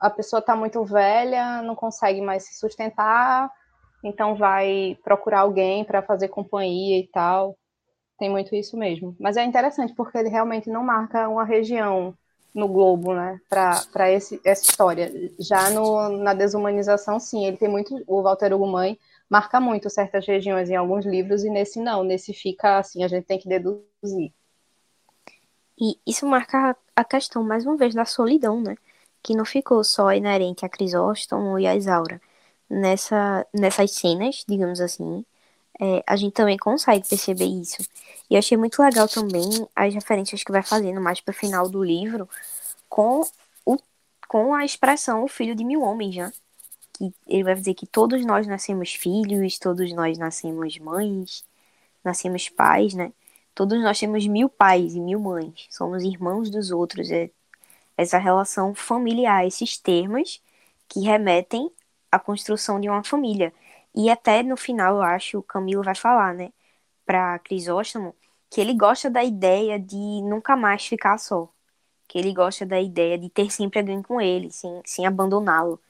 a 0.00 0.08
pessoa 0.08 0.40
está 0.40 0.56
muito 0.56 0.82
velha, 0.84 1.60
não 1.62 1.74
consegue 1.74 2.20
mais 2.22 2.44
se 2.44 2.58
sustentar, 2.58 3.50
então 4.02 4.34
vai 4.34 4.98
procurar 5.04 5.40
alguém 5.40 5.84
para 5.84 6.02
fazer 6.02 6.28
companhia 6.28 6.98
e 6.98 7.06
tal. 7.08 7.56
Tem 8.18 8.30
muito 8.30 8.54
isso 8.54 8.76
mesmo. 8.76 9.14
Mas 9.20 9.36
é 9.36 9.44
interessante 9.44 9.94
porque 9.94 10.16
ele 10.18 10.28
realmente 10.28 10.70
não 10.70 10.82
marca 10.82 11.28
uma 11.28 11.44
região 11.44 12.14
no 12.54 12.68
globo, 12.68 13.14
né, 13.14 13.40
para 13.48 14.08
essa 14.08 14.34
história. 14.44 15.10
Já 15.38 15.70
no, 15.70 16.08
na 16.18 16.34
desumanização, 16.34 17.20
sim, 17.20 17.46
ele 17.46 17.56
tem 17.56 17.68
muito. 17.68 18.02
O 18.06 18.22
Walter 18.22 18.52
Hugo 18.52 18.66
Mãe 18.66 18.98
marca 19.28 19.60
muito 19.60 19.88
certas 19.88 20.26
regiões 20.26 20.68
em 20.68 20.76
alguns 20.76 21.06
livros, 21.06 21.44
e 21.44 21.50
nesse 21.50 21.80
não. 21.80 22.02
Nesse 22.02 22.32
fica 22.32 22.78
assim, 22.78 23.04
a 23.04 23.08
gente 23.08 23.24
tem 23.24 23.38
que 23.38 23.48
deduzir. 23.48 24.32
E 25.80 25.98
isso 26.06 26.26
marca 26.26 26.76
a 26.94 27.04
questão, 27.04 27.42
mais 27.42 27.64
uma 27.64 27.76
vez, 27.76 27.94
da 27.94 28.04
solidão, 28.04 28.60
né? 28.60 28.76
Que 29.22 29.34
não 29.34 29.44
ficou 29.44 29.82
só 29.82 30.12
inerente 30.12 30.64
a 30.66 30.68
Crisóstomo 30.68 31.58
e 31.58 31.66
a 31.66 31.74
Isaura. 31.76 32.20
Nessa, 32.68 33.46
nessas 33.52 33.92
cenas, 33.92 34.44
digamos 34.46 34.80
assim, 34.80 35.24
é, 35.80 36.04
a 36.06 36.14
gente 36.14 36.34
também 36.34 36.58
consegue 36.58 37.08
perceber 37.08 37.46
isso. 37.46 37.82
E 38.28 38.34
eu 38.34 38.38
achei 38.38 38.56
muito 38.56 38.82
legal 38.82 39.08
também 39.08 39.44
as 39.74 39.94
referências 39.94 40.44
que 40.44 40.52
vai 40.52 40.62
fazendo 40.62 41.00
mais 41.00 41.20
pro 41.20 41.32
final 41.34 41.68
do 41.68 41.82
livro 41.82 42.28
com, 42.88 43.22
o, 43.64 43.78
com 44.28 44.54
a 44.54 44.64
expressão 44.64 45.24
o 45.24 45.28
filho 45.28 45.54
de 45.54 45.64
mil 45.64 45.82
homens, 45.82 46.16
né? 46.16 46.32
Que 46.92 47.12
ele 47.26 47.44
vai 47.44 47.54
dizer 47.54 47.74
que 47.74 47.86
todos 47.86 48.24
nós 48.26 48.46
nascemos 48.46 48.94
filhos, 48.94 49.58
todos 49.58 49.90
nós 49.94 50.18
nascemos 50.18 50.78
mães, 50.78 51.44
nascemos 52.04 52.48
pais, 52.50 52.92
né? 52.94 53.12
Todos 53.54 53.82
nós 53.82 53.98
temos 53.98 54.26
mil 54.26 54.48
pais 54.50 54.94
e 54.94 55.00
mil 55.00 55.18
mães, 55.18 55.66
somos 55.70 56.02
irmãos 56.04 56.50
dos 56.50 56.70
outros. 56.70 57.10
É 57.10 57.30
essa 57.96 58.18
relação 58.18 58.74
familiar, 58.74 59.46
esses 59.46 59.76
termos 59.76 60.42
que 60.88 61.00
remetem 61.00 61.70
à 62.10 62.18
construção 62.18 62.80
de 62.80 62.88
uma 62.88 63.04
família. 63.04 63.52
E 63.94 64.10
até 64.10 64.42
no 64.42 64.56
final, 64.56 64.96
eu 64.96 65.02
acho, 65.02 65.38
o 65.38 65.42
Camilo 65.42 65.82
vai 65.82 65.94
falar, 65.94 66.34
né, 66.34 66.52
para 67.04 67.38
Crisóstomo, 67.40 68.14
que 68.48 68.60
ele 68.60 68.74
gosta 68.74 69.10
da 69.10 69.22
ideia 69.24 69.78
de 69.78 69.96
nunca 69.96 70.56
mais 70.56 70.86
ficar 70.86 71.18
só. 71.18 71.48
Que 72.08 72.18
ele 72.18 72.32
gosta 72.32 72.66
da 72.66 72.80
ideia 72.80 73.18
de 73.18 73.30
ter 73.30 73.50
sempre 73.50 73.80
alguém 73.80 74.02
com 74.02 74.20
ele, 74.20 74.50
sem, 74.50 74.82
sem 74.84 75.06
abandoná-lo. 75.06 75.80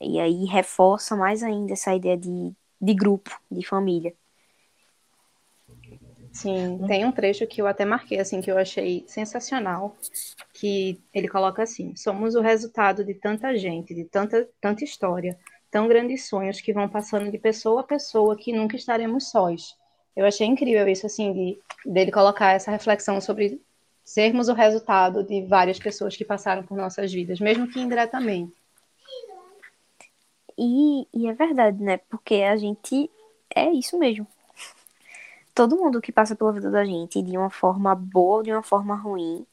E 0.00 0.20
aí 0.20 0.44
reforça 0.44 1.16
mais 1.16 1.42
ainda 1.42 1.72
essa 1.72 1.94
ideia 1.94 2.16
de, 2.16 2.52
de 2.80 2.94
grupo, 2.94 3.30
de 3.50 3.66
família. 3.66 4.14
Sim, 6.32 6.78
tem 6.86 7.04
um 7.04 7.10
trecho 7.10 7.46
que 7.48 7.60
eu 7.60 7.66
até 7.66 7.84
marquei, 7.84 8.20
assim, 8.20 8.40
que 8.40 8.50
eu 8.50 8.56
achei 8.56 9.04
sensacional, 9.08 9.96
que 10.52 11.00
ele 11.12 11.28
coloca 11.28 11.62
assim: 11.62 11.96
somos 11.96 12.36
o 12.36 12.40
resultado 12.40 13.04
de 13.04 13.14
tanta 13.14 13.56
gente, 13.56 13.92
de 13.92 14.04
tanta, 14.04 14.48
tanta 14.60 14.84
história, 14.84 15.36
tão 15.70 15.88
grandes 15.88 16.28
sonhos 16.28 16.60
que 16.60 16.72
vão 16.72 16.88
passando 16.88 17.30
de 17.30 17.38
pessoa 17.38 17.80
a 17.80 17.84
pessoa 17.84 18.36
que 18.36 18.52
nunca 18.52 18.76
estaremos 18.76 19.30
sós. 19.30 19.76
Eu 20.16 20.26
achei 20.26 20.46
incrível 20.46 20.88
isso, 20.88 21.06
assim, 21.06 21.32
de, 21.32 21.58
dele 21.84 22.10
colocar 22.10 22.52
essa 22.52 22.70
reflexão 22.70 23.20
sobre 23.20 23.60
sermos 24.04 24.48
o 24.48 24.54
resultado 24.54 25.22
de 25.22 25.42
várias 25.42 25.78
pessoas 25.78 26.16
que 26.16 26.24
passaram 26.24 26.62
por 26.62 26.76
nossas 26.76 27.12
vidas, 27.12 27.40
mesmo 27.40 27.68
que 27.68 27.78
indiretamente. 27.78 28.52
E, 30.56 31.06
e 31.14 31.28
é 31.28 31.32
verdade, 31.34 31.82
né? 31.82 31.98
Porque 32.08 32.36
a 32.36 32.56
gente 32.56 33.10
é 33.54 33.70
isso 33.70 33.98
mesmo 33.98 34.26
todo 35.58 35.76
mundo 35.76 36.00
que 36.00 36.12
passa 36.12 36.36
pela 36.36 36.52
vida 36.52 36.70
da 36.70 36.84
gente 36.84 37.20
de 37.20 37.36
uma 37.36 37.50
forma 37.50 37.92
boa 37.92 38.36
ou 38.36 38.42
de 38.44 38.52
uma 38.52 38.62
forma 38.62 38.94
ruim 38.94 39.44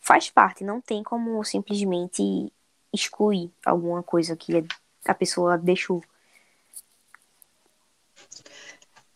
faz 0.00 0.30
parte, 0.30 0.62
não 0.62 0.80
tem 0.80 1.02
como 1.02 1.42
simplesmente 1.42 2.52
excluir 2.92 3.50
alguma 3.66 4.04
coisa 4.04 4.36
que 4.36 4.64
a 5.10 5.14
pessoa 5.14 5.58
deixou. 5.58 6.02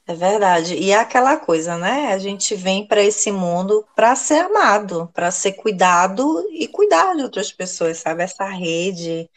É 0.07 0.15
verdade. 0.15 0.75
E 0.75 0.91
é 0.91 0.99
aquela 0.99 1.37
coisa, 1.37 1.77
né? 1.77 2.13
A 2.13 2.19
gente 2.19 2.55
vem 2.55 2.87
para 2.87 3.03
esse 3.03 3.31
mundo 3.31 3.87
para 3.95 4.17
ser 4.17 4.41
amado, 4.41 5.11
para 5.13 5.31
ser 5.31 5.53
cuidado 5.53 6.47
e 6.51 6.67
cuidar 6.67 7.15
de 7.15 7.23
outras 7.23 7.53
pessoas, 7.53 7.99
sabe? 7.99 8.23
Essa 8.23 8.47
rede 8.49 9.29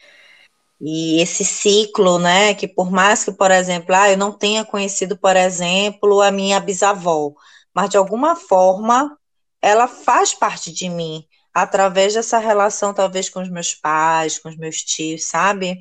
e 0.80 1.20
esse 1.22 1.44
ciclo, 1.44 2.18
né, 2.18 2.54
que 2.54 2.66
por 2.66 2.90
mais 2.90 3.24
que, 3.24 3.30
por 3.32 3.52
exemplo, 3.52 3.94
ah, 3.94 4.10
eu 4.10 4.16
não 4.18 4.32
tenha 4.32 4.64
conhecido, 4.64 5.16
por 5.16 5.36
exemplo, 5.36 6.20
a 6.20 6.32
minha 6.32 6.58
bisavó, 6.58 7.32
mas 7.72 7.88
de 7.88 7.96
alguma 7.96 8.34
forma 8.34 9.16
ela 9.62 9.86
faz 9.86 10.34
parte 10.34 10.72
de 10.72 10.88
mim, 10.88 11.24
através 11.54 12.14
dessa 12.14 12.38
relação, 12.38 12.92
talvez, 12.92 13.28
com 13.30 13.40
os 13.40 13.48
meus 13.48 13.74
pais, 13.74 14.38
com 14.40 14.48
os 14.48 14.56
meus 14.56 14.82
tios, 14.82 15.24
sabe? 15.24 15.80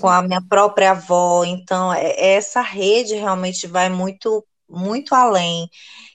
Com 0.00 0.08
a 0.08 0.22
minha 0.22 0.40
própria 0.40 0.92
avó. 0.92 1.44
Então, 1.44 1.92
é, 1.92 2.34
essa 2.34 2.60
rede 2.60 3.14
realmente 3.14 3.66
vai 3.66 3.88
muito, 3.88 4.44
muito 4.68 5.14
além. 5.14 5.68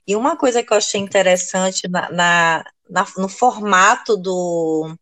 E 0.05 0.15
uma 0.15 0.37
coisa 0.37 0.63
que 0.63 0.71
eu 0.71 0.77
achei 0.77 1.01
interessante 1.01 1.87
na, 1.87 2.09
na, 2.11 2.65
na 2.89 3.05
no 3.17 3.27
formato 3.27 4.15
do, 4.15 4.95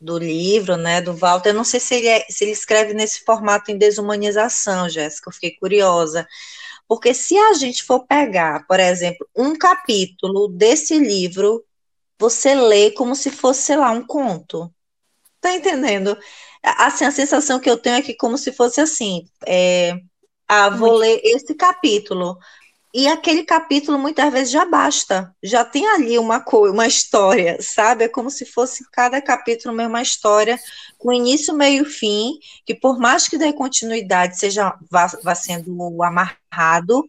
do 0.00 0.18
livro, 0.18 0.76
né, 0.76 1.00
do 1.00 1.14
Walter. 1.14 1.50
Eu 1.50 1.54
não 1.54 1.64
sei 1.64 1.80
se 1.80 1.94
ele, 1.94 2.08
é, 2.08 2.26
se 2.28 2.44
ele 2.44 2.52
escreve 2.52 2.94
nesse 2.94 3.24
formato 3.24 3.70
em 3.70 3.78
desumanização, 3.78 4.88
Jéssica, 4.88 5.28
eu 5.30 5.34
fiquei 5.34 5.52
curiosa. 5.56 6.26
Porque 6.88 7.14
se 7.14 7.36
a 7.38 7.54
gente 7.54 7.82
for 7.84 8.06
pegar, 8.06 8.66
por 8.66 8.78
exemplo, 8.78 9.26
um 9.36 9.56
capítulo 9.56 10.48
desse 10.48 10.98
livro, 10.98 11.64
você 12.18 12.54
lê 12.54 12.90
como 12.90 13.14
se 13.16 13.30
fosse, 13.30 13.62
sei 13.62 13.76
lá, 13.76 13.90
um 13.90 14.06
conto. 14.06 14.72
Tá 15.40 15.52
entendendo? 15.54 16.16
Assim, 16.62 17.04
a 17.04 17.10
sensação 17.10 17.58
que 17.58 17.68
eu 17.68 17.76
tenho 17.76 17.96
é 17.96 18.02
que 18.02 18.14
como 18.14 18.38
se 18.38 18.52
fosse 18.52 18.80
assim, 18.80 19.26
é, 19.46 19.98
ah, 20.48 20.68
vou 20.68 20.90
Muito. 20.90 21.00
ler 21.00 21.20
esse 21.24 21.54
capítulo. 21.54 22.38
E 22.94 23.08
aquele 23.08 23.42
capítulo 23.42 23.98
muitas 23.98 24.30
vezes 24.30 24.50
já 24.50 24.66
basta, 24.66 25.34
já 25.42 25.64
tem 25.64 25.88
ali 25.88 26.18
uma 26.18 26.40
coisa, 26.40 26.74
uma 26.74 26.86
história, 26.86 27.56
sabe? 27.60 28.04
É 28.04 28.08
como 28.08 28.30
se 28.30 28.44
fosse 28.44 28.84
cada 28.90 29.20
capítulo 29.22 29.74
mesmo 29.74 29.88
uma 29.88 30.02
história 30.02 30.60
com 30.98 31.10
início, 31.10 31.54
meio 31.54 31.84
e 31.84 31.88
fim, 31.88 32.38
que 32.66 32.74
por 32.74 32.98
mais 32.98 33.26
que 33.26 33.38
dê 33.38 33.50
continuidade 33.54 34.38
seja 34.38 34.76
vá, 34.90 35.06
vá 35.22 35.34
sendo 35.34 36.02
amarrado, 36.02 37.08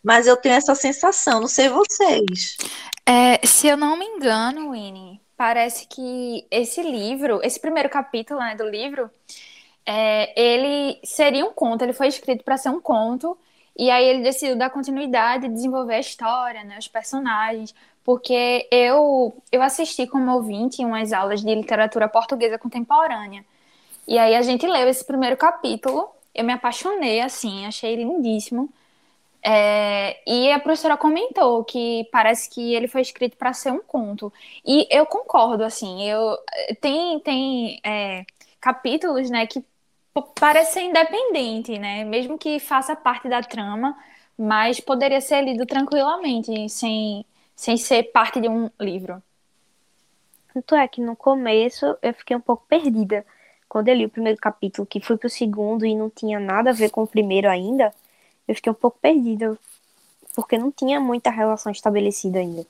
mas 0.00 0.28
eu 0.28 0.36
tenho 0.36 0.54
essa 0.54 0.76
sensação, 0.76 1.40
não 1.40 1.48
sei 1.48 1.68
vocês. 1.68 2.56
É, 3.04 3.44
se 3.44 3.66
eu 3.66 3.76
não 3.76 3.96
me 3.96 4.04
engano, 4.04 4.70
Winnie, 4.70 5.20
parece 5.36 5.86
que 5.86 6.46
esse 6.50 6.82
livro, 6.82 7.40
esse 7.42 7.60
primeiro 7.60 7.88
capítulo 7.88 8.40
né, 8.40 8.54
do 8.56 8.68
livro, 8.68 9.10
é, 9.84 10.32
ele 10.40 10.98
seria 11.04 11.44
um 11.44 11.52
conto, 11.52 11.82
ele 11.82 11.92
foi 11.92 12.08
escrito 12.08 12.44
para 12.44 12.56
ser 12.56 12.70
um 12.70 12.80
conto 12.80 13.38
e 13.76 13.90
aí 13.90 14.04
ele 14.06 14.22
decidiu 14.22 14.56
dar 14.56 14.70
continuidade, 14.70 15.48
desenvolver 15.48 15.94
a 15.96 16.00
história, 16.00 16.64
né, 16.64 16.78
os 16.78 16.88
personagens, 16.88 17.74
porque 18.04 18.68
eu 18.70 19.36
eu 19.52 19.62
assisti 19.62 20.06
como 20.06 20.32
ouvinte 20.32 20.82
em 20.82 20.86
umas 20.86 21.12
aulas 21.12 21.40
de 21.42 21.54
literatura 21.54 22.08
portuguesa 22.08 22.58
contemporânea. 22.58 23.44
E 24.08 24.18
aí 24.18 24.34
a 24.36 24.42
gente 24.42 24.66
leu 24.66 24.88
esse 24.88 25.04
primeiro 25.04 25.36
capítulo, 25.36 26.08
eu 26.34 26.44
me 26.44 26.52
apaixonei 26.52 27.20
assim, 27.20 27.66
achei 27.66 27.96
lindíssimo. 27.96 28.70
É, 29.48 30.18
e 30.26 30.50
a 30.50 30.58
professora 30.58 30.96
comentou 30.96 31.62
que 31.62 32.08
parece 32.10 32.50
que 32.50 32.74
ele 32.74 32.88
foi 32.88 33.00
escrito 33.00 33.36
para 33.36 33.52
ser 33.52 33.70
um 33.70 33.78
conto. 33.78 34.32
E 34.66 34.88
eu 34.90 35.06
concordo, 35.06 35.62
assim, 35.62 36.02
eu 36.02 36.36
tem, 36.80 37.20
tem 37.20 37.80
é, 37.84 38.24
capítulos 38.60 39.30
né, 39.30 39.46
que 39.46 39.64
parece 40.40 40.72
ser 40.72 40.80
independente, 40.82 41.78
né? 41.78 42.02
Mesmo 42.02 42.36
que 42.36 42.58
faça 42.58 42.96
parte 42.96 43.28
da 43.28 43.40
trama, 43.40 43.96
mas 44.36 44.80
poderia 44.80 45.20
ser 45.20 45.42
lido 45.42 45.64
tranquilamente, 45.64 46.68
sem, 46.68 47.24
sem 47.54 47.76
ser 47.76 48.04
parte 48.10 48.40
de 48.40 48.48
um 48.48 48.68
livro. 48.80 49.22
Tanto 50.52 50.74
é 50.74 50.88
que 50.88 51.00
no 51.00 51.14
começo 51.14 51.96
eu 52.02 52.12
fiquei 52.14 52.36
um 52.36 52.40
pouco 52.40 52.64
perdida. 52.68 53.24
Quando 53.68 53.88
eu 53.88 53.94
li 53.94 54.06
o 54.06 54.10
primeiro 54.10 54.40
capítulo, 54.40 54.86
que 54.86 55.00
fui 55.00 55.16
pro 55.16 55.30
segundo 55.30 55.86
e 55.86 55.94
não 55.94 56.10
tinha 56.10 56.40
nada 56.40 56.70
a 56.70 56.72
ver 56.72 56.90
com 56.90 57.04
o 57.04 57.06
primeiro 57.06 57.48
ainda, 57.48 57.94
eu 58.46 58.54
fiquei 58.54 58.70
um 58.70 58.74
pouco 58.74 58.98
perdida. 59.00 59.58
Porque 60.34 60.58
não 60.58 60.70
tinha 60.70 61.00
muita 61.00 61.30
relação 61.30 61.72
estabelecida 61.72 62.38
ainda. 62.38 62.66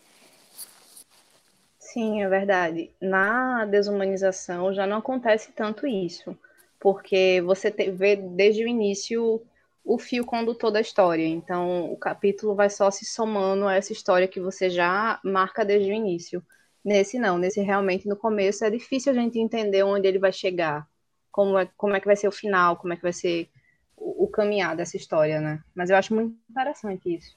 Sim, 1.78 2.22
é 2.22 2.28
verdade. 2.28 2.90
Na 3.00 3.64
desumanização 3.64 4.72
já 4.72 4.86
não 4.86 4.98
acontece 4.98 5.52
tanto 5.52 5.86
isso 5.86 6.36
porque 6.78 7.42
você 7.44 7.70
vê 7.70 8.16
desde 8.16 8.64
o 8.64 8.68
início 8.68 9.42
o 9.84 9.98
fio 9.98 10.24
condutor 10.24 10.70
da 10.70 10.80
história. 10.80 11.26
Então, 11.26 11.92
o 11.92 11.96
capítulo 11.96 12.54
vai 12.54 12.68
só 12.68 12.90
se 12.90 13.04
somando 13.04 13.66
a 13.66 13.74
essa 13.74 13.92
história 13.92 14.28
que 14.28 14.40
você 14.40 14.68
já 14.68 15.20
marca 15.24 15.64
desde 15.64 15.90
o 15.90 15.94
início. 15.94 16.42
Nesse 16.84 17.18
não, 17.18 17.38
nesse 17.38 17.60
realmente 17.60 18.08
no 18.08 18.16
começo 18.16 18.64
é 18.64 18.70
difícil 18.70 19.12
a 19.12 19.14
gente 19.14 19.38
entender 19.38 19.82
onde 19.82 20.06
ele 20.06 20.18
vai 20.18 20.32
chegar, 20.32 20.86
como 21.30 21.58
é, 21.58 21.68
como 21.76 21.96
é 21.96 22.00
que 22.00 22.06
vai 22.06 22.16
ser 22.16 22.28
o 22.28 22.32
final, 22.32 22.76
como 22.76 22.92
é 22.92 22.96
que 22.96 23.02
vai 23.02 23.12
ser 23.12 23.48
o, 23.96 24.24
o 24.24 24.28
caminhar 24.28 24.76
dessa 24.76 24.96
história, 24.96 25.40
né? 25.40 25.60
Mas 25.74 25.90
eu 25.90 25.96
acho 25.96 26.14
muito 26.14 26.36
interessante 26.50 27.14
isso. 27.14 27.34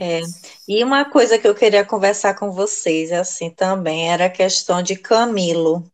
É, 0.00 0.20
e 0.68 0.84
uma 0.84 1.04
coisa 1.04 1.38
que 1.38 1.48
eu 1.48 1.54
queria 1.54 1.84
conversar 1.84 2.34
com 2.34 2.52
vocês, 2.52 3.10
assim, 3.10 3.50
também, 3.50 4.10
era 4.12 4.26
a 4.26 4.30
questão 4.30 4.82
de 4.82 4.94
Camilo 4.96 5.90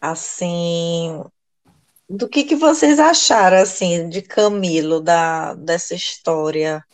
Assim, 0.00 1.24
do 2.08 2.28
que 2.28 2.44
que 2.44 2.54
vocês 2.54 3.00
acharam 3.00 3.56
assim 3.58 4.08
de 4.08 4.22
Camilo 4.22 5.00
da 5.00 5.54
dessa 5.54 5.94
história? 5.94 6.84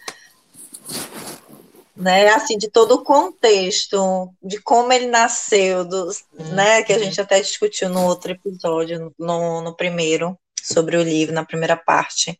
Né, 1.97 2.29
assim, 2.31 2.59
de 2.59 2.69
todo 2.69 2.97
o 2.97 3.05
contexto, 3.05 4.29
de 4.43 4.61
como 4.61 4.93
ele 4.93 5.07
nasceu, 5.07 5.85
dos, 5.85 6.25
né, 6.33 6.83
que 6.83 6.93
a 6.93 6.99
gente 6.99 7.21
até 7.21 7.41
discutiu 7.41 7.89
no 7.89 8.05
outro 8.07 8.33
episódio, 8.33 9.15
no, 9.17 9.61
no 9.61 9.77
primeiro, 9.77 10.37
sobre 10.65 10.97
o 10.97 11.03
livro, 11.03 11.35
na 11.35 11.45
primeira 11.45 11.77
parte. 11.77 12.39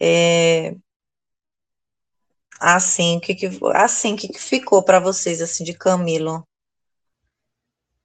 É, 0.00 0.74
assim, 2.60 3.20
que, 3.20 3.34
que, 3.34 3.48
assim, 3.74 4.16
que, 4.16 4.28
que 4.28 4.40
ficou 4.40 4.82
para 4.82 5.00
vocês, 5.00 5.40
assim, 5.40 5.64
de 5.64 5.74
Camilo? 5.74 6.46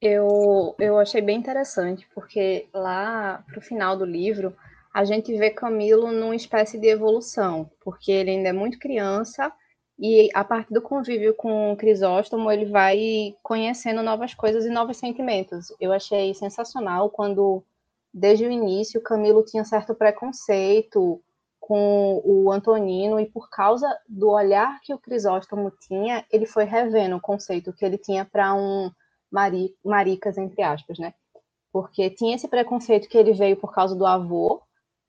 Eu, 0.01 0.75
eu 0.79 0.99
achei 0.99 1.21
bem 1.21 1.37
interessante, 1.37 2.07
porque 2.13 2.67
lá 2.73 3.43
pro 3.47 3.61
final 3.61 3.97
do 3.97 4.03
livro, 4.03 4.53
a 4.93 5.05
gente 5.05 5.33
vê 5.35 5.49
Camilo 5.49 6.11
numa 6.11 6.35
espécie 6.35 6.77
de 6.77 6.87
evolução, 6.87 7.71
porque 7.83 8.11
ele 8.11 8.31
ainda 8.31 8.49
é 8.49 8.53
muito 8.53 8.77
criança 8.77 9.51
e 9.97 10.29
a 10.33 10.43
partir 10.43 10.73
do 10.73 10.81
convívio 10.81 11.33
com 11.35 11.75
Crisóstomo, 11.77 12.51
ele 12.51 12.65
vai 12.65 13.35
conhecendo 13.41 14.01
novas 14.03 14.33
coisas 14.33 14.65
e 14.65 14.69
novos 14.69 14.97
sentimentos. 14.97 15.67
Eu 15.79 15.93
achei 15.93 16.33
sensacional 16.33 17.09
quando, 17.09 17.63
desde 18.13 18.45
o 18.45 18.51
início, 18.51 19.01
Camilo 19.01 19.43
tinha 19.43 19.65
certo 19.65 19.95
preconceito 19.95 21.21
com 21.59 22.21
o 22.23 22.51
Antonino 22.51 23.19
e 23.19 23.25
por 23.25 23.49
causa 23.49 23.87
do 24.07 24.29
olhar 24.29 24.79
que 24.81 24.93
o 24.93 24.99
Crisóstomo 24.99 25.71
tinha, 25.87 26.25
ele 26.29 26.45
foi 26.45 26.65
revendo 26.65 27.15
o 27.15 27.21
conceito 27.21 27.73
que 27.73 27.85
ele 27.85 27.97
tinha 27.97 28.25
para 28.25 28.53
um 28.53 28.91
mari, 29.31 29.73
maricas, 29.83 30.37
entre 30.37 30.61
aspas, 30.61 30.99
né? 30.99 31.13
Porque 31.71 32.09
tinha 32.09 32.35
esse 32.35 32.47
preconceito 32.47 33.07
que 33.07 33.17
ele 33.17 33.33
veio 33.33 33.55
por 33.55 33.73
causa 33.73 33.95
do 33.95 34.05
avô, 34.05 34.61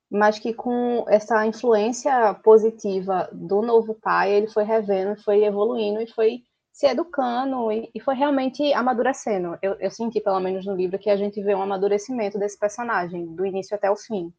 mas 0.08 0.38
que 0.38 0.54
com 0.54 1.04
essa 1.08 1.44
influência 1.44 2.32
positiva 2.34 3.28
do 3.32 3.60
novo 3.60 3.94
pai, 3.94 4.32
ele 4.32 4.46
foi 4.46 4.62
revendo, 4.62 5.20
foi 5.22 5.44
evoluindo 5.44 6.00
e 6.00 6.06
foi 6.06 6.44
se 6.74 6.86
educando 6.88 7.70
e, 7.70 7.88
e 7.94 8.00
foi 8.00 8.16
realmente 8.16 8.72
amadurecendo. 8.72 9.56
Eu, 9.62 9.74
eu, 9.74 9.90
senti, 9.92 10.20
pelo 10.20 10.40
menos 10.40 10.66
no 10.66 10.74
livro, 10.74 10.98
que 10.98 11.08
a 11.08 11.16
gente 11.16 11.40
vê 11.40 11.54
um 11.54 11.62
amadurecimento 11.62 12.36
desse 12.36 12.58
personagem, 12.58 13.26
do 13.26 13.46
início 13.46 13.76
até 13.76 13.88
o 13.88 13.94
fim. 13.94 14.34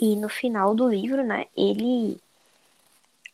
E 0.00 0.16
no 0.16 0.30
final 0.30 0.74
do 0.74 0.88
livro, 0.88 1.22
né, 1.22 1.46
ele 1.54 2.18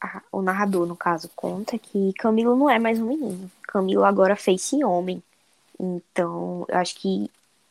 a, 0.01 0.21
o 0.33 0.43
narrador, 0.43 0.87
no 0.87 0.97
caso, 0.97 1.31
conta 1.37 1.79
que 1.79 2.13
Camilo 2.15 2.57
não 2.57 2.69
é 2.69 2.81
mais 2.81 3.01
um 3.01 3.07
menino. 3.07 3.49
Camilo 3.63 4.05
agora 4.05 4.35
fez-se 4.35 4.83
homem. 4.85 5.23
Então, 5.79 6.67
eu 6.69 6.79
acho 6.79 6.97
que. 6.97 7.31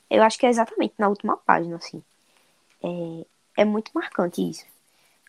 Eu 0.09 0.23
acho 0.23 0.39
que 0.39 0.45
é 0.45 0.49
exatamente 0.49 0.93
na 0.97 1.09
última 1.09 1.35
página, 1.35 1.75
assim. 1.75 2.01
É, 2.81 3.61
é 3.61 3.65
muito 3.65 3.91
marcante 3.93 4.49
isso. 4.49 4.65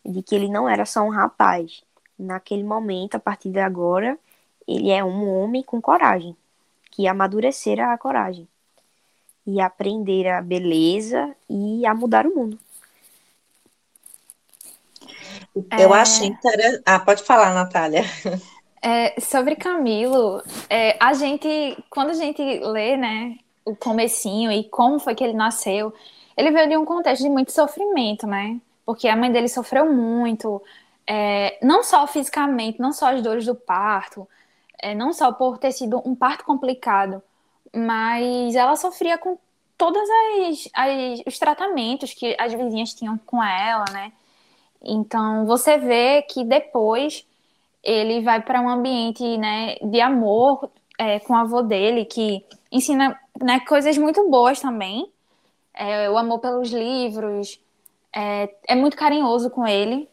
De 0.04 0.22
que 0.22 0.36
ele 0.36 0.48
não 0.48 0.68
era 0.68 0.86
só 0.86 1.02
um 1.02 1.10
rapaz. 1.10 1.82
Naquele 2.18 2.62
momento, 2.62 3.16
a 3.16 3.20
partir 3.20 3.50
de 3.50 3.58
agora, 3.58 4.18
ele 4.66 4.90
é 4.90 5.04
um 5.04 5.28
homem 5.28 5.62
com 5.62 5.80
coragem. 5.80 6.36
Que 6.90 7.06
amadurecera 7.06 7.92
a 7.92 7.98
coragem. 7.98 8.48
E 9.46 9.60
aprender 9.60 10.28
a 10.28 10.40
beleza 10.40 11.34
e 11.48 11.86
a 11.86 11.94
mudar 11.94 12.26
o 12.26 12.34
mundo. 12.34 12.58
Eu 15.78 15.94
é... 15.94 16.00
achei 16.00 16.28
interessante. 16.28 16.82
Ah, 16.84 16.98
pode 16.98 17.22
falar, 17.22 17.54
Natália. 17.54 18.02
É, 18.82 19.18
sobre 19.20 19.56
Camilo, 19.56 20.42
é, 20.70 20.96
a 21.00 21.12
gente, 21.12 21.76
quando 21.90 22.10
a 22.10 22.14
gente 22.14 22.40
lê, 22.60 22.96
né, 22.96 23.36
o 23.64 23.74
comecinho 23.74 24.52
e 24.52 24.62
como 24.64 25.00
foi 25.00 25.14
que 25.14 25.24
ele 25.24 25.32
nasceu, 25.32 25.92
ele 26.36 26.52
veio 26.52 26.68
de 26.68 26.76
um 26.76 26.84
contexto 26.84 27.22
de 27.22 27.28
muito 27.28 27.50
sofrimento, 27.50 28.26
né? 28.26 28.60
Porque 28.84 29.08
a 29.08 29.16
mãe 29.16 29.32
dele 29.32 29.48
sofreu 29.48 29.92
muito, 29.92 30.62
é, 31.06 31.58
não 31.62 31.82
só 31.82 32.06
fisicamente, 32.06 32.80
não 32.80 32.92
só 32.92 33.12
as 33.12 33.22
dores 33.22 33.46
do 33.46 33.54
parto, 33.54 34.28
é, 34.78 34.94
não 34.94 35.12
só 35.12 35.32
por 35.32 35.58
ter 35.58 35.72
sido 35.72 36.02
um 36.04 36.14
parto 36.14 36.44
complicado, 36.44 37.22
mas 37.74 38.54
ela 38.54 38.76
sofria 38.76 39.18
com 39.18 39.38
todos 39.76 40.02
os 41.26 41.38
tratamentos 41.38 42.14
que 42.14 42.34
as 42.38 42.52
vizinhas 42.52 42.94
tinham 42.94 43.18
com 43.18 43.42
ela, 43.42 43.84
né? 43.92 44.12
Então 44.82 45.46
você 45.46 45.78
vê 45.78 46.22
que 46.22 46.44
depois 46.44 47.26
ele 47.82 48.20
vai 48.20 48.42
para 48.42 48.60
um 48.60 48.68
ambiente 48.68 49.38
né, 49.38 49.76
de 49.76 50.00
amor 50.00 50.70
é, 50.98 51.20
com 51.20 51.34
o 51.34 51.36
avô 51.36 51.62
dele, 51.62 52.04
que 52.04 52.44
ensina 52.70 53.18
né, 53.40 53.60
coisas 53.60 53.96
muito 53.96 54.28
boas 54.28 54.60
também. 54.60 55.10
É, 55.74 56.10
o 56.10 56.16
amor 56.16 56.40
pelos 56.40 56.70
livros, 56.70 57.60
é, 58.12 58.52
é, 58.66 58.74
muito 58.74 58.96
carinhoso 58.96 59.50
com 59.50 59.66
ele. 59.66 60.08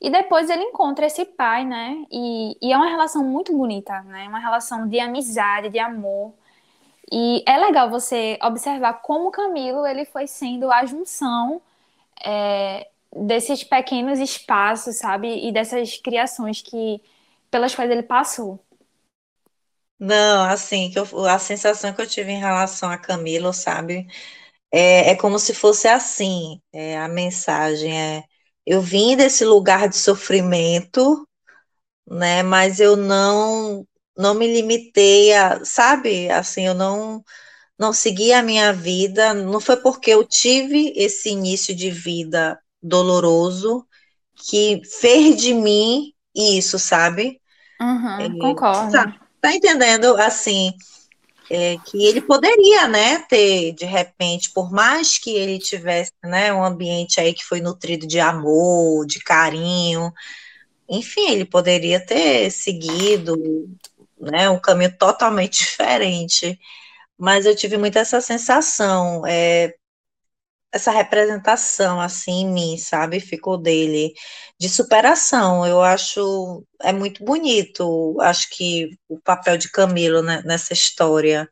E 0.00 0.10
depois 0.10 0.50
ele 0.50 0.62
encontra 0.62 1.06
esse 1.06 1.24
pai, 1.24 1.64
né? 1.64 2.04
E, 2.10 2.56
e, 2.62 2.72
é 2.72 2.76
uma 2.76 2.88
relação 2.88 3.24
muito 3.24 3.56
bonita, 3.56 4.02
né? 4.02 4.28
Uma 4.28 4.38
relação 4.38 4.88
de 4.88 5.00
amizade, 5.00 5.70
de 5.70 5.78
amor. 5.78 6.34
E 7.10 7.42
é 7.46 7.56
legal 7.58 7.90
você 7.90 8.38
observar 8.42 8.94
como 9.02 9.30
Camilo 9.30 9.86
ele 9.86 10.04
foi 10.04 10.26
sendo 10.26 10.70
a 10.72 10.84
junção 10.86 11.62
é, 12.24 12.88
desses 13.14 13.64
pequenos 13.64 14.18
espaços, 14.18 14.96
sabe? 14.96 15.46
E 15.48 15.52
dessas 15.52 15.96
criações 15.98 16.62
que 16.62 17.00
pelas 17.50 17.74
quais 17.74 17.90
ele 17.90 18.02
passou. 18.02 18.60
Não, 19.98 20.44
assim, 20.44 20.90
que 20.90 20.98
eu, 20.98 21.24
a 21.26 21.38
sensação 21.38 21.92
que 21.94 22.00
eu 22.02 22.06
tive 22.06 22.30
em 22.32 22.38
relação 22.38 22.90
a 22.90 22.98
Camilo, 22.98 23.52
sabe? 23.52 24.06
É, 24.72 25.12
é 25.12 25.16
como 25.16 25.38
se 25.38 25.54
fosse 25.54 25.88
assim, 25.88 26.60
é, 26.72 26.98
a 26.98 27.08
mensagem 27.08 27.98
é, 27.98 28.24
eu 28.66 28.80
vim 28.80 29.16
desse 29.16 29.44
lugar 29.44 29.88
de 29.88 29.96
sofrimento, 29.96 31.26
né, 32.08 32.42
mas 32.42 32.80
eu 32.80 32.96
não 32.96 33.86
não 34.16 34.34
me 34.34 34.46
limitei 34.46 35.34
a, 35.34 35.64
sabe, 35.64 36.30
assim, 36.30 36.66
eu 36.66 36.74
não 36.74 37.24
não 37.78 37.92
segui 37.92 38.32
a 38.32 38.42
minha 38.42 38.72
vida, 38.72 39.34
não 39.34 39.60
foi 39.60 39.76
porque 39.78 40.10
eu 40.12 40.24
tive 40.24 40.92
esse 40.96 41.30
início 41.30 41.74
de 41.76 41.90
vida 41.90 42.58
doloroso 42.82 43.86
que 44.50 44.82
fez 45.00 45.36
de 45.36 45.54
mim 45.54 46.12
isso, 46.34 46.78
sabe? 46.78 47.40
Uhum, 47.80 48.20
é, 48.20 48.38
concordo. 48.38 48.92
Tá, 48.92 49.20
tá, 49.40 49.54
entendendo? 49.54 50.16
Assim, 50.16 50.72
é, 51.50 51.76
que 51.84 52.04
ele 52.04 52.20
poderia, 52.20 52.88
né, 52.88 53.18
ter, 53.28 53.72
de 53.72 53.84
repente, 53.84 54.50
por 54.52 54.72
mais 54.72 55.18
que 55.18 55.30
ele 55.30 55.58
tivesse, 55.58 56.12
né, 56.24 56.52
um 56.52 56.64
ambiente 56.64 57.20
aí 57.20 57.32
que 57.32 57.44
foi 57.44 57.60
nutrido 57.60 58.06
de 58.06 58.18
amor, 58.20 59.06
de 59.06 59.20
carinho, 59.20 60.12
enfim, 60.88 61.30
ele 61.30 61.44
poderia 61.44 62.00
ter 62.04 62.50
seguido, 62.50 63.36
né, 64.20 64.48
um 64.50 64.58
caminho 64.58 64.96
totalmente 64.96 65.58
diferente. 65.64 66.58
Mas 67.18 67.46
eu 67.46 67.56
tive 67.56 67.78
muito 67.78 67.98
essa 67.98 68.20
sensação, 68.20 69.26
é, 69.26 69.74
essa 70.72 70.90
representação 70.90 72.00
assim 72.00 72.42
em 72.42 72.52
mim, 72.52 72.78
sabe? 72.78 73.20
Ficou 73.20 73.56
dele 73.56 74.12
de 74.58 74.68
superação. 74.68 75.66
Eu 75.66 75.80
acho 75.82 76.64
é 76.82 76.92
muito 76.92 77.24
bonito. 77.24 78.16
Acho 78.20 78.48
que 78.50 78.90
o 79.08 79.18
papel 79.20 79.56
de 79.56 79.70
Camilo 79.70 80.22
né, 80.22 80.42
nessa 80.44 80.72
história. 80.72 81.48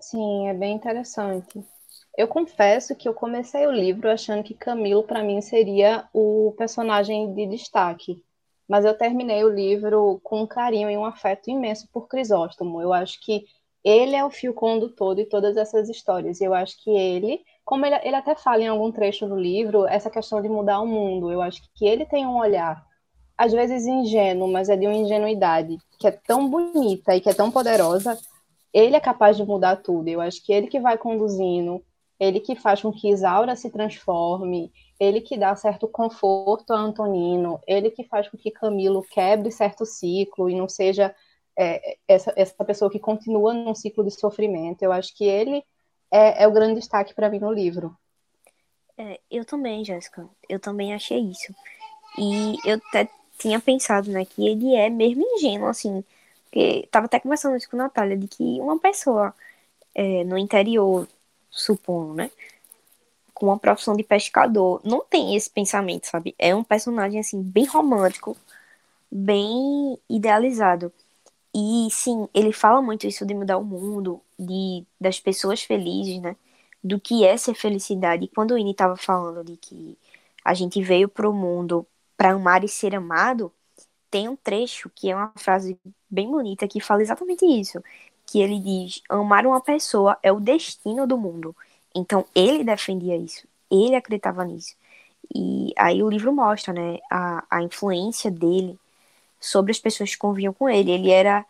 Sim, 0.00 0.48
é 0.48 0.54
bem 0.54 0.74
interessante. 0.74 1.64
Eu 2.16 2.28
confesso 2.28 2.94
que 2.94 3.08
eu 3.08 3.14
comecei 3.14 3.66
o 3.66 3.72
livro 3.72 4.10
achando 4.10 4.42
que 4.42 4.54
Camilo 4.54 5.02
para 5.04 5.22
mim 5.22 5.40
seria 5.40 6.06
o 6.12 6.54
personagem 6.58 7.32
de 7.32 7.46
destaque, 7.46 8.22
mas 8.68 8.84
eu 8.84 8.96
terminei 8.96 9.42
o 9.44 9.48
livro 9.48 10.20
com 10.22 10.42
um 10.42 10.46
carinho 10.46 10.90
e 10.90 10.96
um 10.96 11.06
afeto 11.06 11.48
imenso 11.50 11.88
por 11.90 12.08
Crisóstomo. 12.08 12.82
Eu 12.82 12.92
acho 12.92 13.18
que 13.20 13.46
ele 13.82 14.14
é 14.14 14.24
o 14.24 14.30
fio 14.30 14.52
condutor 14.52 15.14
de 15.14 15.24
todas 15.24 15.56
essas 15.56 15.88
histórias. 15.88 16.40
Eu 16.40 16.52
acho 16.52 16.76
que 16.82 16.90
ele 16.90 17.40
como 17.64 17.86
ele, 17.86 17.96
ele 18.02 18.16
até 18.16 18.34
fala 18.34 18.62
em 18.62 18.68
algum 18.68 18.90
trecho 18.90 19.26
do 19.26 19.36
livro, 19.36 19.86
essa 19.86 20.10
questão 20.10 20.42
de 20.42 20.48
mudar 20.48 20.80
o 20.80 20.86
mundo. 20.86 21.30
Eu 21.30 21.40
acho 21.40 21.62
que 21.74 21.86
ele 21.86 22.04
tem 22.04 22.26
um 22.26 22.38
olhar, 22.38 22.84
às 23.36 23.52
vezes 23.52 23.86
ingênuo, 23.86 24.48
mas 24.50 24.68
é 24.68 24.76
de 24.76 24.86
uma 24.86 24.94
ingenuidade, 24.94 25.78
que 25.98 26.06
é 26.06 26.10
tão 26.10 26.48
bonita 26.48 27.14
e 27.14 27.20
que 27.20 27.28
é 27.28 27.34
tão 27.34 27.50
poderosa. 27.50 28.18
Ele 28.72 28.96
é 28.96 29.00
capaz 29.00 29.36
de 29.36 29.44
mudar 29.44 29.76
tudo. 29.76 30.08
Eu 30.08 30.20
acho 30.20 30.44
que 30.44 30.52
ele 30.52 30.66
que 30.66 30.80
vai 30.80 30.98
conduzindo, 30.98 31.84
ele 32.18 32.40
que 32.40 32.56
faz 32.56 32.80
com 32.82 32.92
que 32.92 33.10
Isaura 33.10 33.54
se 33.56 33.70
transforme, 33.70 34.72
ele 34.98 35.20
que 35.20 35.36
dá 35.36 35.54
certo 35.56 35.88
conforto 35.88 36.72
a 36.72 36.78
Antonino, 36.78 37.60
ele 37.66 37.90
que 37.90 38.04
faz 38.04 38.28
com 38.28 38.36
que 38.36 38.50
Camilo 38.50 39.02
quebre 39.02 39.50
certo 39.50 39.84
ciclo 39.84 40.48
e 40.48 40.54
não 40.54 40.68
seja 40.68 41.14
é, 41.58 41.96
essa, 42.08 42.32
essa 42.36 42.64
pessoa 42.64 42.90
que 42.90 42.98
continua 42.98 43.52
num 43.52 43.74
ciclo 43.74 44.04
de 44.04 44.10
sofrimento. 44.12 44.82
Eu 44.82 44.92
acho 44.92 45.14
que 45.16 45.24
ele 45.24 45.64
é, 46.12 46.44
é 46.44 46.46
o 46.46 46.52
grande 46.52 46.74
destaque 46.78 47.14
para 47.14 47.30
mim 47.30 47.38
no 47.38 47.50
livro. 47.50 47.96
É, 48.98 49.18
eu 49.30 49.44
também, 49.44 49.82
Jéssica. 49.84 50.28
Eu 50.48 50.60
também 50.60 50.94
achei 50.94 51.18
isso. 51.18 51.54
E 52.18 52.56
eu 52.68 52.76
até 52.88 53.08
tinha 53.38 53.58
pensado, 53.58 54.10
né, 54.10 54.24
que 54.24 54.46
ele 54.46 54.74
é 54.74 54.90
mesmo 54.90 55.22
ingênuo, 55.22 55.68
assim. 55.68 56.04
Porque 56.44 56.86
tava 56.90 57.06
até 57.06 57.18
conversando 57.18 57.56
isso 57.56 57.68
com 57.70 57.76
a 57.76 57.84
Natália, 57.84 58.16
de 58.16 58.28
que 58.28 58.60
uma 58.60 58.78
pessoa 58.78 59.34
é, 59.94 60.22
no 60.24 60.36
interior, 60.36 61.08
supondo, 61.50 62.14
né? 62.14 62.30
Com 63.34 63.46
uma 63.46 63.58
profissão 63.58 63.96
de 63.96 64.04
pescador. 64.04 64.80
Não 64.84 65.00
tem 65.04 65.34
esse 65.34 65.50
pensamento, 65.50 66.06
sabe? 66.06 66.34
É 66.38 66.54
um 66.54 66.62
personagem, 66.62 67.20
assim, 67.20 67.42
bem 67.42 67.64
romântico, 67.64 68.36
bem 69.10 69.98
idealizado. 70.10 70.92
E, 71.54 71.88
sim, 71.90 72.28
ele 72.32 72.52
fala 72.52 72.80
muito 72.80 73.06
isso 73.06 73.26
de 73.26 73.34
mudar 73.34 73.58
o 73.58 73.64
mundo, 73.64 74.22
de 74.38 74.86
das 75.00 75.20
pessoas 75.20 75.62
felizes, 75.62 76.20
né? 76.20 76.36
Do 76.82 76.98
que 77.00 77.24
é 77.24 77.36
ser 77.36 77.54
felicidade. 77.54 78.24
E 78.24 78.28
quando 78.28 78.52
o 78.52 78.58
Ini 78.58 78.70
estava 78.72 78.96
falando 78.96 79.44
de 79.44 79.56
que 79.58 79.98
a 80.44 80.54
gente 80.54 80.82
veio 80.82 81.08
para 81.08 81.28
o 81.28 81.32
mundo 81.34 81.86
para 82.16 82.32
amar 82.32 82.64
e 82.64 82.68
ser 82.68 82.94
amado, 82.94 83.52
tem 84.10 84.28
um 84.28 84.36
trecho 84.36 84.90
que 84.94 85.10
é 85.10 85.16
uma 85.16 85.32
frase 85.38 85.78
bem 86.10 86.30
bonita 86.30 86.68
que 86.68 86.80
fala 86.80 87.02
exatamente 87.02 87.44
isso, 87.46 87.82
que 88.26 88.40
ele 88.40 88.60
diz: 88.60 89.02
amar 89.08 89.46
uma 89.46 89.60
pessoa 89.60 90.18
é 90.22 90.32
o 90.32 90.40
destino 90.40 91.06
do 91.06 91.18
mundo. 91.18 91.56
Então 91.94 92.26
ele 92.34 92.64
defendia 92.64 93.16
isso, 93.16 93.46
ele 93.70 93.94
acreditava 93.96 94.44
nisso. 94.44 94.74
E 95.34 95.72
aí 95.78 96.02
o 96.02 96.10
livro 96.10 96.32
mostra, 96.32 96.72
né, 96.74 96.98
a, 97.10 97.44
a 97.50 97.62
influência 97.62 98.30
dele 98.30 98.78
sobre 99.42 99.72
as 99.72 99.78
pessoas 99.78 100.10
que 100.10 100.18
conviviam 100.18 100.52
com 100.54 100.68
ele. 100.70 100.92
Ele 100.92 101.10
era 101.10 101.44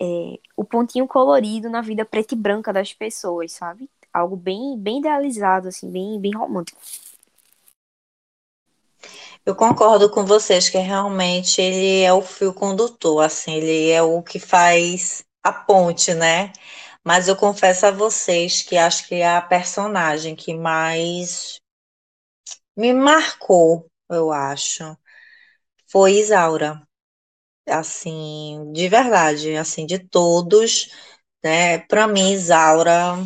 é, 0.00 0.38
o 0.56 0.64
pontinho 0.64 1.06
colorido 1.06 1.70
na 1.70 1.80
vida 1.80 2.04
preta 2.04 2.34
e 2.34 2.36
branca 2.36 2.72
das 2.72 2.92
pessoas, 2.92 3.52
sabe? 3.52 3.88
Algo 4.12 4.36
bem, 4.36 4.76
bem 4.78 4.98
idealizado, 4.98 5.68
assim, 5.68 5.90
bem, 5.90 6.20
bem 6.20 6.32
romântico. 6.32 6.80
Eu 9.46 9.54
concordo 9.54 10.10
com 10.10 10.24
vocês 10.24 10.68
que 10.68 10.78
realmente 10.78 11.60
ele 11.60 12.00
é 12.02 12.12
o 12.12 12.22
fio 12.22 12.52
condutor, 12.52 13.22
assim, 13.22 13.54
ele 13.54 13.90
é 13.90 14.02
o 14.02 14.22
que 14.22 14.38
faz 14.38 15.24
a 15.42 15.52
ponte, 15.52 16.14
né? 16.14 16.52
Mas 17.04 17.28
eu 17.28 17.36
confesso 17.36 17.86
a 17.86 17.90
vocês 17.90 18.62
que 18.62 18.76
acho 18.76 19.06
que 19.06 19.16
é 19.16 19.36
a 19.36 19.42
personagem 19.42 20.34
que 20.34 20.54
mais 20.54 21.60
me 22.76 22.92
marcou, 22.94 23.86
eu 24.08 24.32
acho, 24.32 24.96
foi 25.86 26.14
Isaura. 26.14 26.82
Assim, 27.78 28.70
de 28.72 28.88
verdade, 28.88 29.56
assim, 29.56 29.86
de 29.86 29.98
todos, 29.98 30.90
né? 31.44 31.78
Para 31.80 32.06
mim, 32.08 32.32
Isaura, 32.32 33.16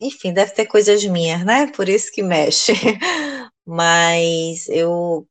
enfim, 0.00 0.32
deve 0.32 0.52
ter 0.52 0.66
coisas 0.66 1.04
minhas, 1.04 1.44
né? 1.44 1.66
Por 1.72 1.88
isso 1.88 2.10
que 2.12 2.22
mexe. 2.22 2.72
Mas 3.66 4.68
eu 4.68 5.26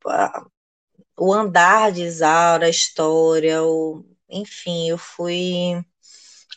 o 1.18 1.34
andar 1.34 1.92
de 1.92 2.04
Isaura, 2.04 2.66
a 2.68 2.70
história, 2.70 3.64
o, 3.64 4.04
enfim, 4.30 4.90
eu 4.90 4.98
fui, 4.98 5.74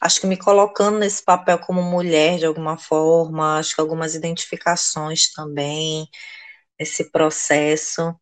acho 0.01 0.21
que 0.21 0.27
me 0.27 0.37
colocando 0.37 0.99
nesse 0.99 1.25
papel 1.25 1.59
como 1.59 1.83
mulher 1.83 2.39
de 2.39 2.47
alguma 2.47 2.79
forma, 2.79 3.59
acho 3.59 3.75
que 3.75 3.81
algumas 3.81 4.15
identificações 4.15 5.33
também, 5.33 6.09
esse 6.79 7.11
processo. 7.13 8.15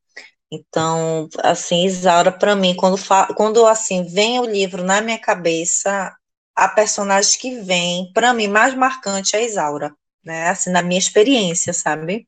Então, 0.51 1.29
assim, 1.43 1.85
Isaura, 1.85 2.33
para 2.33 2.57
mim, 2.57 2.75
quando, 2.75 2.97
quando 3.37 3.67
assim 3.67 4.05
vem 4.05 4.41
o 4.41 4.47
livro 4.47 4.83
na 4.83 5.01
minha 5.01 5.19
cabeça, 5.19 6.15
a 6.57 6.69
personagem 6.69 7.39
que 7.39 7.61
vem, 7.61 8.13
para 8.13 8.35
mim, 8.35 8.49
mais 8.49 8.75
marcante 8.75 9.37
é 9.37 9.45
Isaura, 9.45 9.95
né? 10.25 10.49
Assim, 10.49 10.71
na 10.71 10.83
minha 10.83 10.99
experiência, 10.99 11.73
sabe? 11.73 12.27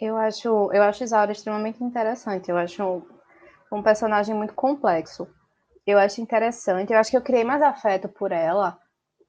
Eu 0.00 0.16
acho, 0.16 0.48
eu 0.72 0.82
acho 0.82 1.04
Isaura 1.04 1.32
extremamente 1.32 1.82
interessante. 1.82 2.50
Eu 2.50 2.56
acho 2.56 3.02
um 3.72 3.82
personagem 3.82 4.34
muito 4.34 4.54
complexo 4.54 5.28
eu 5.86 5.98
acho 5.98 6.20
interessante. 6.20 6.92
Eu 6.92 6.98
acho 6.98 7.10
que 7.10 7.16
eu 7.16 7.22
criei 7.22 7.44
mais 7.44 7.62
afeto 7.62 8.08
por 8.08 8.32
ela 8.32 8.78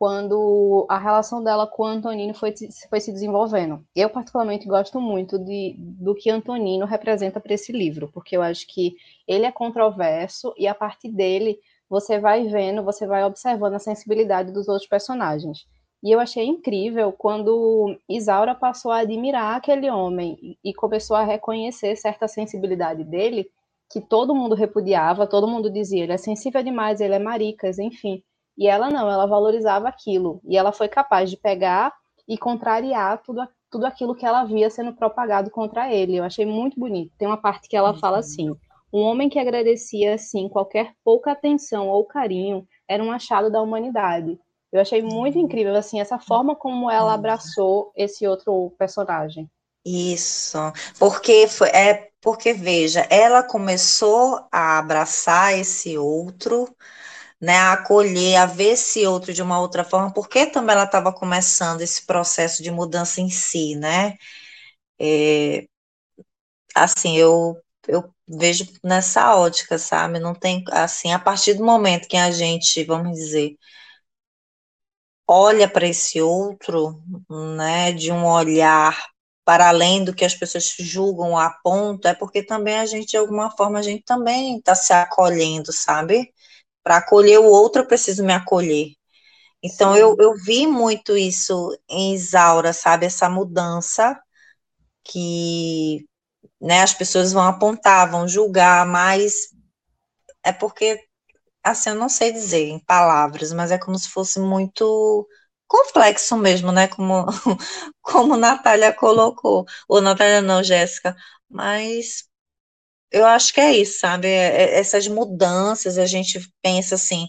quando 0.06 0.86
a 0.88 1.00
relação 1.00 1.44
dela 1.44 1.66
com 1.66 1.84
Antonino 1.84 2.32
foi, 2.36 2.54
foi 2.88 3.00
se 3.00 3.12
desenvolvendo. 3.12 3.84
Eu, 3.96 4.08
particularmente, 4.08 4.68
gosto 4.68 5.02
muito 5.02 5.40
de, 5.40 5.74
do 5.80 6.14
que 6.14 6.30
Antonino 6.30 6.86
representa 6.86 7.40
para 7.40 7.56
esse 7.56 7.72
livro, 7.72 8.08
porque 8.14 8.38
eu 8.38 8.44
acho 8.44 8.68
que 8.68 8.96
ele 9.28 9.48
é 9.48 9.52
controverso 9.52 10.54
e 10.60 10.68
a 10.68 10.76
partir 10.76 11.10
dele 11.10 11.58
você 11.90 12.20
vai 12.20 12.48
vendo, 12.48 12.84
você 12.84 13.08
vai 13.08 13.24
observando 13.24 13.74
a 13.74 13.80
sensibilidade 13.80 14.52
dos 14.52 14.68
outros 14.68 14.88
personagens. 14.88 15.66
E 16.04 16.12
eu 16.12 16.20
achei 16.20 16.46
incrível 16.46 17.12
quando 17.12 17.98
Isaura 18.08 18.54
passou 18.54 18.92
a 18.92 19.00
admirar 19.00 19.58
aquele 19.58 19.90
homem 19.90 20.56
e 20.64 20.72
começou 20.72 21.18
a 21.18 21.24
reconhecer 21.24 21.96
certa 21.96 22.28
sensibilidade 22.28 23.04
dele 23.04 23.50
que 23.90 24.00
todo 24.00 24.36
mundo 24.36 24.54
repudiava, 24.54 25.26
todo 25.26 25.48
mundo 25.48 25.68
dizia, 25.68 26.04
ele 26.04 26.14
é 26.14 26.18
sensível 26.18 26.62
demais, 26.62 27.02
ele 27.02 27.16
é 27.16 27.20
maricas, 27.20 27.80
enfim. 27.80 28.22
E 28.58 28.68
ela 28.68 28.90
não, 28.90 29.10
ela 29.10 29.26
valorizava 29.26 29.88
aquilo. 29.88 30.42
E 30.46 30.58
ela 30.58 30.72
foi 30.72 30.88
capaz 30.88 31.30
de 31.30 31.38
pegar 31.38 31.94
e 32.28 32.38
contrariar 32.38 33.22
tudo, 33.22 33.48
tudo 33.70 33.86
aquilo 33.86 34.16
que 34.16 34.26
ela 34.26 34.44
via 34.44 34.70
sendo 34.70 34.94
propagado 34.94 35.50
contra 35.52 35.92
ele. 35.94 36.18
Eu 36.18 36.24
achei 36.24 36.46
muito 36.46 36.80
bonito. 36.80 37.14
Tem 37.18 37.28
uma 37.28 37.38
parte 37.38 37.68
que 37.68 37.76
ela 37.76 37.92
uhum. 37.92 38.00
fala 38.00 38.20
assim: 38.20 38.56
um 38.92 39.02
homem 39.02 39.30
que 39.30 39.40
agradecia 39.40 40.16
assim 40.16 40.48
qualquer 40.48 40.94
pouca 41.04 41.32
atenção 41.32 41.90
ou 41.90 42.06
carinho 42.06 42.66
era 42.88 43.04
um 43.04 43.12
achado 43.12 43.52
da 43.52 43.62
humanidade. 43.62 44.40
Eu 44.72 44.82
achei 44.82 45.02
muito 45.02 45.38
uhum. 45.38 45.46
incrível 45.46 45.76
assim 45.76 46.00
essa 46.00 46.20
forma 46.20 46.56
como 46.56 46.90
ela 46.90 47.14
abraçou 47.14 47.92
esse 47.96 48.28
outro 48.28 48.74
personagem. 48.78 49.50
Isso, 49.86 50.58
porque 50.98 51.48
foi, 51.48 51.70
é 51.70 52.10
porque 52.20 52.54
veja, 52.54 53.06
ela 53.08 53.44
começou 53.44 54.44
a 54.52 54.80
abraçar 54.80 55.54
esse 55.60 55.96
outro, 55.96 56.68
né, 57.42 57.58
a 57.58 57.74
acolher, 57.74 58.38
a 58.38 58.46
ver 58.46 58.74
esse 58.74 59.06
outro 59.08 59.34
de 59.34 59.42
uma 59.42 59.60
outra 59.60 59.84
forma, 59.84 60.14
porque 60.14 60.46
também 60.48 60.76
ela 60.76 60.86
estava 60.86 61.14
começando 61.14 61.82
esse 61.82 62.06
processo 62.06 62.64
de 62.64 62.72
mudança 62.72 63.22
em 63.22 63.30
si, 63.30 63.76
né? 63.76 64.16
É, 65.00 65.68
assim, 66.76 67.18
eu 67.18 67.58
eu 67.88 68.04
vejo 68.28 68.66
nessa 68.84 69.36
ótica, 69.36 69.78
sabe? 69.78 70.18
Não 70.20 70.34
tem 70.34 70.64
assim, 70.72 71.14
a 71.14 71.20
partir 71.20 71.54
do 71.54 71.64
momento 71.64 72.08
que 72.08 72.18
a 72.18 72.32
gente, 72.32 72.84
vamos 72.84 73.12
dizer, 73.16 73.56
olha 75.28 75.68
para 75.70 75.88
esse 75.88 76.22
outro, 76.22 77.02
né, 77.58 77.92
de 77.92 78.12
um 78.12 78.26
olhar 78.26 79.06
para 79.44 79.70
além 79.70 80.04
do 80.04 80.14
que 80.14 80.26
as 80.26 80.34
pessoas 80.36 80.76
julgam 80.80 81.38
a 81.38 81.50
ponto, 81.64 82.08
é 82.08 82.14
porque 82.16 82.44
também 82.44 82.76
a 82.80 82.86
gente, 82.86 83.10
de 83.12 83.18
alguma 83.18 83.52
forma, 83.56 83.78
a 83.80 83.82
gente 83.84 84.04
também 84.04 84.58
está 84.58 84.74
se 84.76 84.92
acolhendo, 84.94 85.72
sabe? 85.72 86.34
Para 86.86 87.00
acolher 87.00 87.40
o 87.42 87.46
outro, 87.46 87.84
eu 87.84 87.88
preciso 87.88 88.26
me 88.26 88.34
acolher. 88.34 88.94
Então, 89.64 89.98
eu, 89.98 90.16
eu 90.20 90.36
vi 90.36 90.68
muito 90.68 91.18
isso 91.18 91.78
em 91.90 92.14
Isaura, 92.16 92.74
sabe? 92.74 93.06
Essa 93.08 93.30
mudança 93.30 94.20
que 95.04 96.06
né, 96.62 96.82
as 96.84 96.94
pessoas 96.94 97.34
vão 97.34 97.44
apontar, 97.44 98.10
vão 98.12 98.28
julgar, 98.28 98.86
mas 98.88 99.34
é 100.44 100.52
porque, 100.54 101.00
assim, 101.64 101.90
eu 101.92 101.96
não 101.96 102.10
sei 102.10 102.32
dizer 102.32 102.68
em 102.70 102.80
palavras, 102.80 103.54
mas 103.54 103.72
é 103.72 103.78
como 103.80 103.98
se 104.00 104.10
fosse 104.10 104.40
muito 104.40 105.28
complexo 105.68 106.38
mesmo, 106.38 106.72
né? 106.72 106.88
Como, 106.90 107.26
como 108.02 108.38
Natália 108.38 108.94
colocou. 108.94 109.66
Ou 109.90 110.02
Natália 110.02 110.42
não, 110.42 110.64
Jéssica. 110.64 111.16
Mas 111.50 112.26
eu 113.12 113.26
acho 113.26 113.54
que 113.54 113.62
é 113.62 113.72
isso, 113.78 114.00
sabe? 114.00 114.28
É, 114.28 114.76
é, 114.78 114.80
essas 114.80 115.08
mudanças, 115.08 115.98
a 115.98 116.06
gente 116.06 116.40
pensa 116.62 116.96
assim, 116.96 117.28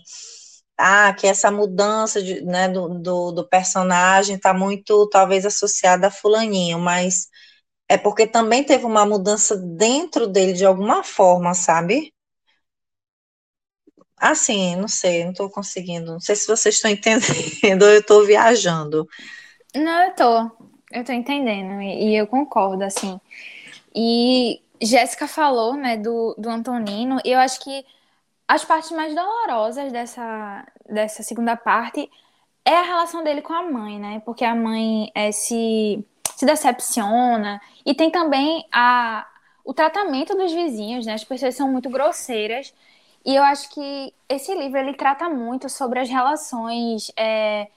ah, 0.78 1.12
que 1.14 1.26
essa 1.26 1.50
mudança 1.50 2.22
de, 2.22 2.42
né, 2.42 2.68
do, 2.68 2.88
do, 3.00 3.32
do 3.32 3.48
personagem 3.48 4.36
está 4.36 4.52
muito, 4.54 5.08
talvez, 5.10 5.46
associada 5.46 6.08
a 6.08 6.10
fulaninho, 6.10 6.78
mas 6.78 7.28
é 7.88 7.96
porque 7.98 8.26
também 8.26 8.64
teve 8.64 8.84
uma 8.84 9.06
mudança 9.06 9.56
dentro 9.56 10.26
dele 10.26 10.52
de 10.54 10.64
alguma 10.66 11.04
forma, 11.04 11.54
sabe? 11.54 12.12
Assim, 14.18 14.76
não 14.76 14.88
sei, 14.88 15.24
não 15.24 15.32
estou 15.32 15.50
conseguindo. 15.50 16.12
Não 16.12 16.20
sei 16.20 16.36
se 16.36 16.46
vocês 16.46 16.76
estão 16.76 16.90
entendendo 16.92 17.82
ou 17.82 17.88
eu 17.88 18.00
estou 18.00 18.24
viajando. 18.24 19.06
Não, 19.74 20.04
eu 20.04 20.14
tô. 20.14 20.66
Eu 20.92 21.04
tô 21.04 21.12
entendendo 21.12 21.80
e, 21.82 22.10
e 22.12 22.16
eu 22.16 22.26
concordo, 22.26 22.84
assim. 22.84 23.20
E 23.94 24.60
Jéssica 24.80 25.26
falou, 25.26 25.74
né, 25.74 25.96
do, 25.96 26.34
do 26.38 26.48
Antonino, 26.48 27.18
e 27.24 27.30
eu 27.30 27.38
acho 27.38 27.60
que 27.60 27.84
as 28.48 28.64
partes 28.64 28.90
mais 28.92 29.14
dolorosas 29.14 29.92
dessa, 29.92 30.66
dessa 30.88 31.22
segunda 31.22 31.56
parte 31.56 32.08
é 32.64 32.76
a 32.76 32.82
relação 32.82 33.22
dele 33.24 33.42
com 33.42 33.52
a 33.52 33.62
mãe, 33.62 33.98
né? 33.98 34.20
Porque 34.24 34.44
a 34.44 34.54
mãe 34.54 35.10
é, 35.14 35.32
se, 35.32 36.04
se 36.34 36.44
decepciona. 36.46 37.60
E 37.84 37.94
tem 37.94 38.10
também 38.10 38.66
a, 38.72 39.26
o 39.64 39.72
tratamento 39.72 40.36
dos 40.36 40.52
vizinhos, 40.52 41.06
né? 41.06 41.14
As 41.14 41.24
pessoas 41.24 41.54
são 41.54 41.70
muito 41.70 41.88
grosseiras. 41.88 42.74
E 43.24 43.34
eu 43.34 43.42
acho 43.42 43.70
que 43.70 44.12
esse 44.28 44.54
livro 44.54 44.78
ele 44.78 44.94
trata 44.94 45.28
muito 45.28 45.68
sobre 45.68 46.00
as 46.00 46.08
relações 46.08 47.10
é, 47.16 47.68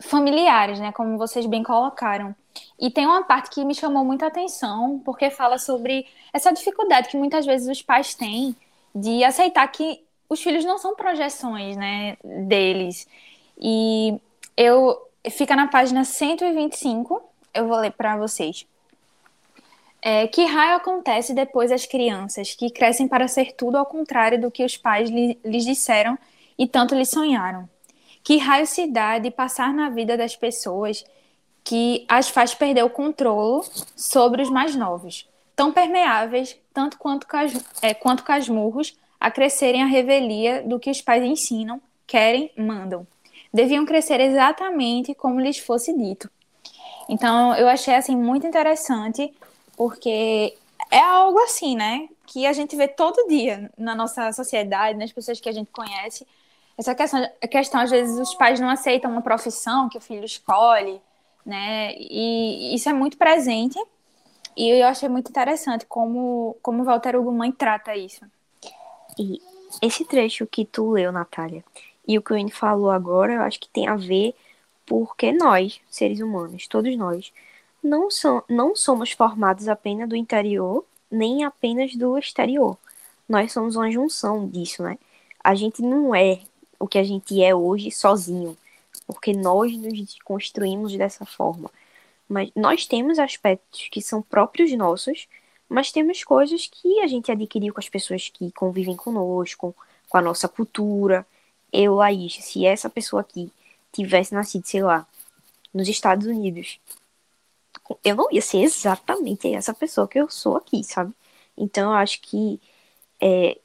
familiares, 0.00 0.78
né? 0.80 0.92
Como 0.92 1.18
vocês 1.18 1.46
bem 1.46 1.62
colocaram. 1.62 2.34
E 2.78 2.90
tem 2.90 3.06
uma 3.06 3.24
parte 3.24 3.50
que 3.50 3.64
me 3.64 3.74
chamou 3.74 4.04
muita 4.04 4.26
atenção, 4.26 5.00
porque 5.04 5.30
fala 5.30 5.58
sobre 5.58 6.06
essa 6.32 6.52
dificuldade 6.52 7.08
que 7.08 7.16
muitas 7.16 7.46
vezes 7.46 7.68
os 7.68 7.82
pais 7.82 8.14
têm 8.14 8.54
de 8.94 9.24
aceitar 9.24 9.66
que 9.68 10.02
os 10.28 10.42
filhos 10.42 10.64
não 10.64 10.78
são 10.78 10.94
projeções, 10.94 11.76
né, 11.76 12.16
deles. 12.24 13.06
E 13.58 14.20
eu 14.56 14.98
fica 15.30 15.54
na 15.54 15.68
página 15.68 16.04
125, 16.04 17.22
eu 17.54 17.68
vou 17.68 17.78
ler 17.78 17.92
para 17.92 18.16
vocês. 18.16 18.66
É, 20.02 20.26
que 20.28 20.44
raio 20.44 20.76
acontece 20.76 21.34
depois 21.34 21.70
das 21.70 21.84
crianças 21.84 22.54
que 22.54 22.70
crescem 22.70 23.08
para 23.08 23.26
ser 23.26 23.52
tudo 23.52 23.76
ao 23.76 23.86
contrário 23.86 24.40
do 24.40 24.50
que 24.50 24.64
os 24.64 24.76
pais 24.76 25.10
li, 25.10 25.38
lhes 25.44 25.64
disseram 25.64 26.16
e 26.56 26.66
tanto 26.66 26.94
lhes 26.94 27.08
sonharam? 27.08 27.68
Que 28.22 28.36
raio 28.38 28.66
se 28.66 28.86
dá 28.86 29.18
de 29.18 29.30
passar 29.30 29.72
na 29.72 29.88
vida 29.88 30.16
das 30.16 30.36
pessoas 30.36 31.04
que 31.66 32.04
as 32.08 32.28
faz 32.28 32.54
perder 32.54 32.84
o 32.84 32.90
controle 32.90 33.66
sobre 33.96 34.40
os 34.40 34.48
mais 34.48 34.76
novos, 34.76 35.28
tão 35.56 35.72
permeáveis, 35.72 36.56
tanto 36.72 36.96
quanto, 36.96 37.26
cas, 37.26 37.52
é, 37.82 37.92
quanto 37.92 38.22
casmurros, 38.22 38.96
a 39.18 39.32
crescerem 39.32 39.82
a 39.82 39.86
revelia 39.86 40.62
do 40.62 40.78
que 40.78 40.88
os 40.88 41.02
pais 41.02 41.24
ensinam, 41.24 41.82
querem, 42.06 42.52
mandam. 42.56 43.04
Deviam 43.52 43.84
crescer 43.84 44.20
exatamente 44.20 45.12
como 45.12 45.40
lhes 45.40 45.58
fosse 45.58 45.92
dito. 45.92 46.30
Então, 47.08 47.52
eu 47.56 47.66
achei 47.66 47.96
assim 47.96 48.14
muito 48.14 48.46
interessante, 48.46 49.34
porque 49.76 50.56
é 50.88 51.00
algo 51.00 51.40
assim, 51.40 51.74
né, 51.74 52.08
que 52.28 52.46
a 52.46 52.52
gente 52.52 52.76
vê 52.76 52.86
todo 52.86 53.26
dia 53.26 53.72
na 53.76 53.96
nossa 53.96 54.30
sociedade, 54.30 54.96
nas 54.96 55.10
pessoas 55.10 55.40
que 55.40 55.48
a 55.48 55.52
gente 55.52 55.72
conhece. 55.72 56.24
Essa 56.78 56.94
questão, 56.94 57.28
a 57.42 57.48
questão 57.48 57.80
às 57.80 57.90
vezes 57.90 58.16
os 58.20 58.34
pais 58.36 58.60
não 58.60 58.68
aceitam 58.68 59.10
uma 59.10 59.22
profissão 59.22 59.88
que 59.88 59.98
o 59.98 60.00
filho 60.00 60.24
escolhe, 60.24 61.00
né? 61.46 61.94
E 61.96 62.74
isso 62.74 62.88
é 62.88 62.92
muito 62.92 63.16
presente 63.16 63.78
e 64.56 64.68
eu 64.68 64.86
achei 64.86 65.08
muito 65.08 65.30
interessante 65.30 65.86
como 65.86 66.56
como 66.60 66.84
Walter 66.84 67.16
Hugo 67.16 67.32
Mãe 67.32 67.52
trata 67.52 67.96
isso. 67.96 68.24
E 69.18 69.40
esse 69.80 70.04
trecho 70.04 70.46
que 70.46 70.64
tu 70.64 70.90
leu, 70.90 71.12
Natália, 71.12 71.64
e 72.06 72.18
o 72.18 72.22
que 72.22 72.32
o 72.32 72.34
Wayne 72.34 72.50
falou 72.50 72.90
agora, 72.90 73.34
eu 73.34 73.42
acho 73.42 73.60
que 73.60 73.68
tem 73.68 73.88
a 73.88 73.96
ver 73.96 74.34
porque 74.84 75.32
nós, 75.32 75.80
seres 75.90 76.20
humanos, 76.20 76.68
todos 76.68 76.96
nós, 76.96 77.32
não, 77.82 78.10
são, 78.10 78.42
não 78.48 78.76
somos 78.76 79.12
formados 79.12 79.68
apenas 79.68 80.08
do 80.08 80.16
interior, 80.16 80.84
nem 81.10 81.44
apenas 81.44 81.96
do 81.96 82.16
exterior. 82.18 82.78
Nós 83.28 83.52
somos 83.52 83.74
uma 83.76 83.90
junção 83.90 84.48
disso, 84.48 84.82
né? 84.82 84.98
A 85.42 85.54
gente 85.54 85.82
não 85.82 86.14
é 86.14 86.40
o 86.78 86.86
que 86.86 86.98
a 86.98 87.04
gente 87.04 87.42
é 87.42 87.54
hoje 87.54 87.90
sozinho 87.90 88.56
porque 89.06 89.32
nós 89.32 89.76
nos 89.76 90.18
construímos 90.24 90.96
dessa 90.96 91.24
forma. 91.24 91.70
Mas 92.28 92.50
nós 92.56 92.86
temos 92.86 93.18
aspectos 93.18 93.88
que 93.90 94.02
são 94.02 94.20
próprios 94.20 94.72
nossos, 94.72 95.28
mas 95.68 95.92
temos 95.92 96.24
coisas 96.24 96.66
que 96.66 97.00
a 97.00 97.06
gente 97.06 97.30
adquiriu 97.30 97.72
com 97.72 97.80
as 97.80 97.88
pessoas 97.88 98.28
que 98.28 98.50
convivem 98.52 98.96
conosco, 98.96 99.74
com 100.08 100.18
a 100.18 100.22
nossa 100.22 100.48
cultura. 100.48 101.26
Eu, 101.72 101.94
Laís, 101.96 102.34
se 102.34 102.66
essa 102.66 102.90
pessoa 102.90 103.22
aqui 103.22 103.50
tivesse 103.92 104.34
nascido, 104.34 104.66
sei 104.66 104.82
lá, 104.82 105.06
nos 105.72 105.88
Estados 105.88 106.26
Unidos, 106.26 106.80
eu 108.04 108.16
não 108.16 108.30
ia 108.30 108.42
ser 108.42 108.58
exatamente 108.62 109.52
essa 109.54 109.74
pessoa 109.74 110.08
que 110.08 110.18
eu 110.18 110.28
sou 110.30 110.56
aqui, 110.56 110.82
sabe? 110.84 111.12
Então, 111.56 111.92
eu 111.92 111.96
acho 111.96 112.20
que 112.20 112.60
é, 113.20 113.58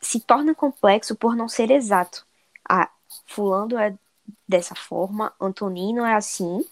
se 0.00 0.20
torna 0.20 0.54
complexo 0.54 1.16
por 1.16 1.34
não 1.36 1.48
ser 1.48 1.70
exato. 1.70 2.26
Ah, 2.68 2.90
fulano 3.26 3.78
é 3.78 3.96
dessa 4.48 4.74
forma, 4.74 5.32
Antonino 5.40 6.04
é 6.04 6.14
assim, 6.14 6.64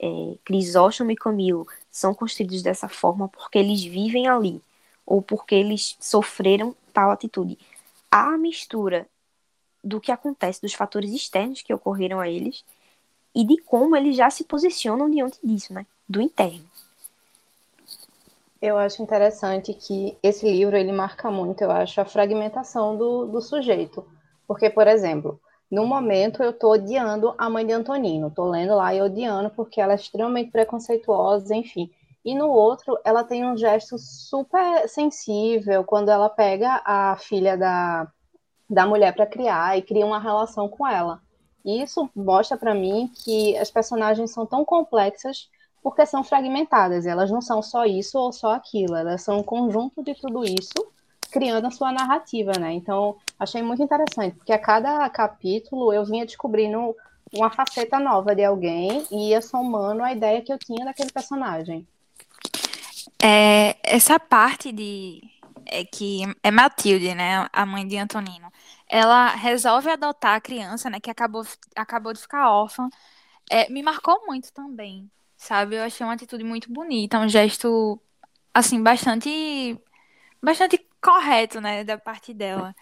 é, 0.00 0.34
Crisóstomo 0.44 1.10
e 1.10 1.16
Camilo 1.16 1.66
são 1.90 2.14
construídos 2.14 2.62
dessa 2.62 2.88
forma 2.88 3.28
porque 3.28 3.58
eles 3.58 3.82
vivem 3.82 4.28
ali, 4.28 4.60
ou 5.04 5.22
porque 5.22 5.54
eles 5.54 5.96
sofreram 6.00 6.74
tal 6.92 7.10
atitude. 7.10 7.58
A 8.10 8.36
mistura 8.36 9.06
do 9.82 10.00
que 10.00 10.10
acontece, 10.10 10.60
dos 10.60 10.74
fatores 10.74 11.12
externos 11.12 11.62
que 11.62 11.72
ocorreram 11.72 12.18
a 12.18 12.28
eles, 12.28 12.64
e 13.34 13.44
de 13.44 13.58
como 13.58 13.94
eles 13.94 14.16
já 14.16 14.30
se 14.30 14.44
posicionam 14.44 15.10
diante 15.10 15.38
disso, 15.44 15.72
né? 15.72 15.86
Do 16.08 16.20
interno. 16.20 16.64
Eu 18.60 18.78
acho 18.78 19.02
interessante 19.02 19.74
que 19.74 20.16
esse 20.22 20.50
livro 20.50 20.76
ele 20.76 20.90
marca 20.90 21.30
muito, 21.30 21.62
eu 21.62 21.70
acho, 21.70 22.00
a 22.00 22.04
fragmentação 22.06 22.96
do, 22.96 23.26
do 23.26 23.40
sujeito. 23.42 24.04
Porque, 24.46 24.70
por 24.70 24.88
exemplo, 24.88 25.38
no 25.70 25.86
momento, 25.86 26.42
eu 26.42 26.50
estou 26.50 26.72
odiando 26.72 27.34
a 27.36 27.50
mãe 27.50 27.66
de 27.66 27.72
Antonino. 27.72 28.28
Estou 28.28 28.48
lendo 28.48 28.74
lá 28.74 28.94
e 28.94 29.02
odiando 29.02 29.50
porque 29.50 29.80
ela 29.80 29.92
é 29.92 29.96
extremamente 29.96 30.50
preconceituosa, 30.50 31.54
enfim. 31.54 31.90
E 32.24 32.34
no 32.34 32.48
outro, 32.48 32.98
ela 33.04 33.24
tem 33.24 33.44
um 33.44 33.56
gesto 33.56 33.98
super 33.98 34.88
sensível 34.88 35.84
quando 35.84 36.10
ela 36.10 36.28
pega 36.28 36.82
a 36.84 37.16
filha 37.16 37.56
da, 37.56 38.10
da 38.68 38.86
mulher 38.86 39.14
para 39.14 39.26
criar 39.26 39.76
e 39.76 39.82
cria 39.82 40.06
uma 40.06 40.18
relação 40.18 40.68
com 40.68 40.86
ela. 40.86 41.20
E 41.64 41.82
isso 41.82 42.08
mostra 42.14 42.56
para 42.56 42.74
mim 42.74 43.10
que 43.24 43.56
as 43.56 43.70
personagens 43.70 44.30
são 44.32 44.46
tão 44.46 44.64
complexas 44.64 45.48
porque 45.82 46.06
são 46.06 46.22
fragmentadas. 46.22 47.06
Elas 47.06 47.30
não 47.30 47.40
são 47.40 47.60
só 47.60 47.84
isso 47.84 48.18
ou 48.18 48.32
só 48.32 48.54
aquilo. 48.54 48.94
Elas 48.94 49.22
são 49.22 49.38
um 49.38 49.42
conjunto 49.42 50.02
de 50.02 50.14
tudo 50.14 50.44
isso 50.44 50.92
criando 51.30 51.66
a 51.66 51.70
sua 51.70 51.92
narrativa, 51.92 52.52
né? 52.58 52.72
Então, 52.72 53.16
achei 53.38 53.62
muito 53.62 53.82
interessante, 53.82 54.36
porque 54.36 54.52
a 54.52 54.58
cada 54.58 55.08
capítulo 55.10 55.92
eu 55.92 56.04
vinha 56.04 56.24
descobrindo 56.24 56.94
uma 57.32 57.50
faceta 57.50 57.98
nova 57.98 58.34
de 58.34 58.44
alguém 58.44 59.04
e 59.10 59.30
ia 59.30 59.42
somando 59.42 60.02
a 60.02 60.12
ideia 60.12 60.42
que 60.42 60.52
eu 60.52 60.58
tinha 60.58 60.84
daquele 60.84 61.10
personagem. 61.10 61.86
É, 63.22 63.76
essa 63.82 64.18
parte 64.18 64.72
de 64.72 65.20
é 65.66 65.84
que 65.84 66.22
é 66.42 66.50
Matilde, 66.50 67.14
né, 67.14 67.48
a 67.52 67.66
mãe 67.66 67.86
de 67.86 67.96
Antonino, 67.96 68.52
ela 68.88 69.28
resolve 69.30 69.90
adotar 69.90 70.36
a 70.36 70.40
criança, 70.40 70.88
né, 70.88 71.00
que 71.00 71.10
acabou, 71.10 71.44
acabou 71.74 72.12
de 72.12 72.20
ficar 72.20 72.50
órfã, 72.50 72.88
é, 73.50 73.68
me 73.70 73.82
marcou 73.82 74.24
muito 74.26 74.52
também, 74.52 75.10
sabe? 75.36 75.76
Eu 75.76 75.82
achei 75.84 76.06
uma 76.06 76.14
atitude 76.14 76.44
muito 76.44 76.72
bonita, 76.72 77.18
um 77.18 77.28
gesto, 77.28 78.00
assim, 78.54 78.82
bastante, 78.82 79.78
bastante 80.42 80.78
correto, 81.00 81.60
né, 81.60 81.84
da 81.84 81.98
parte 81.98 82.32
dela. 82.34 82.74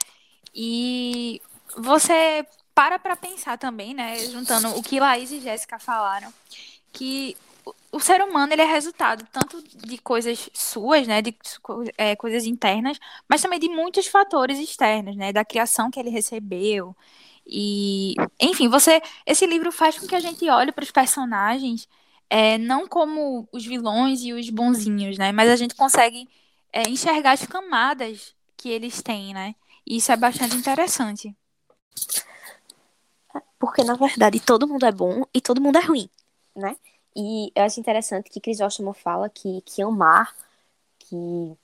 E 0.54 1.40
você 1.76 2.46
para 2.74 2.98
para 2.98 3.16
pensar 3.16 3.56
também, 3.58 3.94
né, 3.94 4.18
juntando 4.26 4.68
o 4.76 4.82
que 4.82 4.98
Laís 4.98 5.30
e 5.30 5.40
Jéssica 5.40 5.78
falaram, 5.78 6.32
que 6.92 7.36
o 7.92 8.00
ser 8.00 8.20
humano 8.22 8.52
ele 8.52 8.62
é 8.62 8.64
resultado 8.64 9.26
tanto 9.32 9.62
de 9.62 9.98
coisas 9.98 10.50
suas, 10.52 11.06
né, 11.06 11.22
de 11.22 11.34
é, 11.96 12.16
coisas 12.16 12.44
internas, 12.44 12.98
mas 13.28 13.40
também 13.42 13.58
de 13.60 13.68
muitos 13.68 14.06
fatores 14.06 14.58
externos, 14.58 15.16
né, 15.16 15.32
da 15.32 15.44
criação 15.44 15.90
que 15.90 16.00
ele 16.00 16.10
recebeu. 16.10 16.96
E, 17.46 18.14
enfim, 18.40 18.68
você, 18.68 19.00
esse 19.26 19.46
livro 19.46 19.70
faz 19.70 19.98
com 19.98 20.06
que 20.06 20.14
a 20.14 20.20
gente 20.20 20.48
olhe 20.48 20.72
para 20.72 20.82
os 20.84 20.90
personagens 20.90 21.88
é, 22.28 22.58
não 22.58 22.88
como 22.88 23.48
os 23.52 23.64
vilões 23.64 24.22
e 24.22 24.32
os 24.32 24.50
bonzinhos, 24.50 25.18
né, 25.18 25.30
mas 25.32 25.48
a 25.50 25.56
gente 25.56 25.74
consegue 25.74 26.28
é, 26.72 26.82
enxergar 26.88 27.32
as 27.32 27.46
camadas 27.46 28.34
que 28.56 28.68
eles 28.68 29.02
têm, 29.02 29.34
né? 29.34 29.54
Isso 29.86 30.10
é 30.12 30.16
bastante 30.16 30.56
interessante. 30.56 31.34
Porque, 33.58 33.82
na 33.82 33.94
verdade, 33.94 34.40
todo 34.40 34.68
mundo 34.68 34.84
é 34.86 34.92
bom 34.92 35.24
e 35.32 35.40
todo 35.40 35.60
mundo 35.60 35.78
é 35.78 35.80
ruim, 35.80 36.08
né? 36.54 36.76
E 37.16 37.52
eu 37.54 37.62
acho 37.62 37.78
interessante 37.78 38.28
que 38.28 38.40
Crisóstomo 38.40 38.92
fala 38.92 39.28
que, 39.28 39.60
que 39.62 39.82
amar, 39.82 40.34
que 40.98 41.56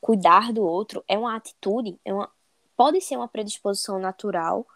cuidar 0.00 0.52
do 0.52 0.62
outro 0.62 1.04
é 1.08 1.18
uma 1.18 1.36
atitude, 1.36 1.98
é 2.04 2.12
uma, 2.12 2.30
pode 2.76 3.00
ser 3.00 3.16
uma 3.16 3.28
predisposição 3.28 3.98
natural, 3.98 4.66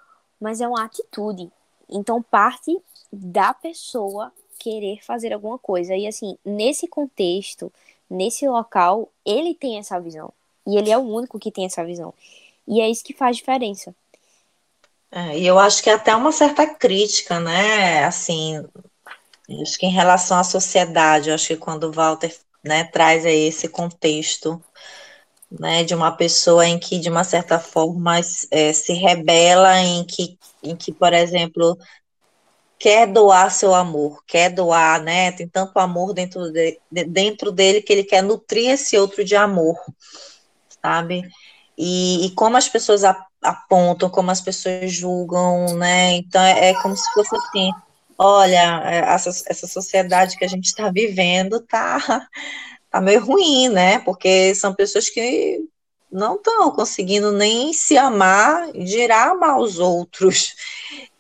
mas 0.40 0.60
é 0.60 0.68
uma 0.68 0.84
atitude. 0.84 1.50
Então, 1.88 2.22
parte 2.22 2.76
da 3.12 3.54
pessoa 3.54 4.32
querer 4.58 5.04
fazer 5.04 5.32
alguma 5.32 5.58
coisa. 5.58 5.94
E, 5.94 6.06
assim, 6.06 6.36
nesse 6.44 6.86
contexto, 6.88 7.72
nesse 8.10 8.48
local, 8.48 9.08
ele 9.24 9.54
tem 9.54 9.78
essa 9.78 10.00
visão. 10.00 10.32
E 10.66 10.76
ele 10.76 10.90
é 10.90 10.98
o 10.98 11.02
único 11.02 11.38
que 11.38 11.52
tem 11.52 11.64
essa 11.64 11.84
visão. 11.84 12.12
E 12.66 12.80
é 12.80 12.90
isso 12.90 13.04
que 13.04 13.14
faz 13.14 13.36
diferença. 13.36 13.94
É, 15.10 15.38
e 15.38 15.46
eu 15.46 15.58
acho 15.58 15.82
que 15.82 15.88
é 15.88 15.94
até 15.94 16.14
uma 16.14 16.32
certa 16.32 16.66
crítica, 16.66 17.38
né? 17.40 18.04
Assim, 18.04 18.62
acho 19.62 19.78
que 19.78 19.86
em 19.86 19.92
relação 19.92 20.38
à 20.38 20.44
sociedade, 20.44 21.30
acho 21.30 21.48
que 21.48 21.56
quando 21.56 21.84
o 21.84 21.92
Walter 21.92 22.34
né, 22.62 22.84
traz 22.84 23.24
aí 23.24 23.46
esse 23.46 23.68
contexto 23.68 24.60
né, 25.50 25.84
de 25.84 25.94
uma 25.94 26.10
pessoa 26.10 26.66
em 26.66 26.78
que, 26.78 26.98
de 26.98 27.08
uma 27.08 27.24
certa 27.24 27.58
forma, 27.58 28.18
é, 28.50 28.72
se 28.72 28.92
rebela, 28.92 29.80
em 29.80 30.04
que, 30.04 30.36
em 30.62 30.74
que, 30.74 30.92
por 30.92 31.12
exemplo, 31.12 31.78
quer 32.78 33.06
doar 33.06 33.50
seu 33.50 33.74
amor, 33.74 34.22
quer 34.26 34.50
doar, 34.50 35.02
né? 35.02 35.32
Tem 35.32 35.48
tanto 35.48 35.78
amor 35.78 36.12
dentro, 36.12 36.50
de, 36.50 36.78
dentro 36.90 37.52
dele 37.52 37.80
que 37.80 37.92
ele 37.92 38.04
quer 38.04 38.22
nutrir 38.22 38.70
esse 38.70 38.98
outro 38.98 39.24
de 39.24 39.36
amor, 39.36 39.76
sabe? 40.82 41.22
E, 41.76 42.26
e 42.26 42.30
como 42.30 42.56
as 42.56 42.68
pessoas 42.68 43.02
apontam, 43.42 44.08
como 44.08 44.30
as 44.30 44.40
pessoas 44.40 44.90
julgam, 44.92 45.76
né? 45.76 46.12
Então 46.16 46.42
é, 46.42 46.70
é 46.70 46.82
como 46.82 46.96
se 46.96 47.12
fosse 47.12 47.36
assim: 47.36 47.70
olha, 48.18 48.82
é, 48.84 48.98
essa, 49.14 49.30
essa 49.46 49.66
sociedade 49.66 50.36
que 50.36 50.44
a 50.44 50.48
gente 50.48 50.66
está 50.66 50.90
vivendo 50.90 51.60
tá, 51.60 52.28
tá 52.90 53.00
meio 53.00 53.24
ruim, 53.24 53.68
né? 53.68 53.98
Porque 54.00 54.54
são 54.54 54.74
pessoas 54.74 55.08
que 55.10 55.60
não 56.10 56.36
estão 56.36 56.70
conseguindo 56.70 57.32
nem 57.32 57.72
se 57.72 57.98
amar, 57.98 58.72
dirá 58.72 59.32
amar 59.32 59.58
os 59.58 59.78
outros. 59.78 60.54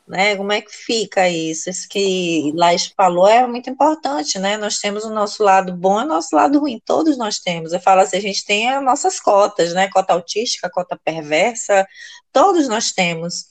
Né? 0.06 0.36
Como 0.36 0.52
é 0.52 0.60
que 0.60 0.70
fica 0.70 1.28
isso? 1.28 1.68
Isso 1.68 1.88
que 1.88 2.52
Laís 2.54 2.86
falou 2.96 3.26
é 3.26 3.46
muito 3.46 3.68
importante, 3.70 4.38
né? 4.38 4.56
Nós 4.56 4.78
temos 4.78 5.04
o 5.04 5.10
nosso 5.10 5.42
lado 5.42 5.74
bom 5.74 6.00
e 6.00 6.04
o 6.04 6.06
nosso 6.06 6.34
lado 6.36 6.60
ruim, 6.60 6.80
todos 6.84 7.18
nós 7.18 7.38
temos. 7.38 7.72
Eu 7.72 7.80
falo 7.80 8.02
assim, 8.02 8.16
a 8.16 8.20
gente 8.20 8.44
tem 8.44 8.68
as 8.70 8.82
nossas 8.82 9.20
cotas, 9.20 9.72
né? 9.74 9.88
Cota 9.88 10.12
autística, 10.12 10.70
cota 10.70 10.98
perversa, 11.04 11.86
todos 12.32 12.68
nós 12.68 12.92
temos. 12.92 13.46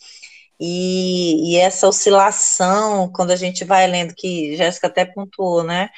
E, 0.59 1.53
e 1.53 1.57
essa 1.57 1.87
oscilação, 1.87 3.11
quando 3.13 3.31
a 3.31 3.35
gente 3.35 3.65
vai 3.65 3.87
lendo, 3.87 4.13
que 4.15 4.55
Jéssica 4.55 4.87
até 4.87 5.05
pontuou, 5.05 5.63
né? 5.63 5.89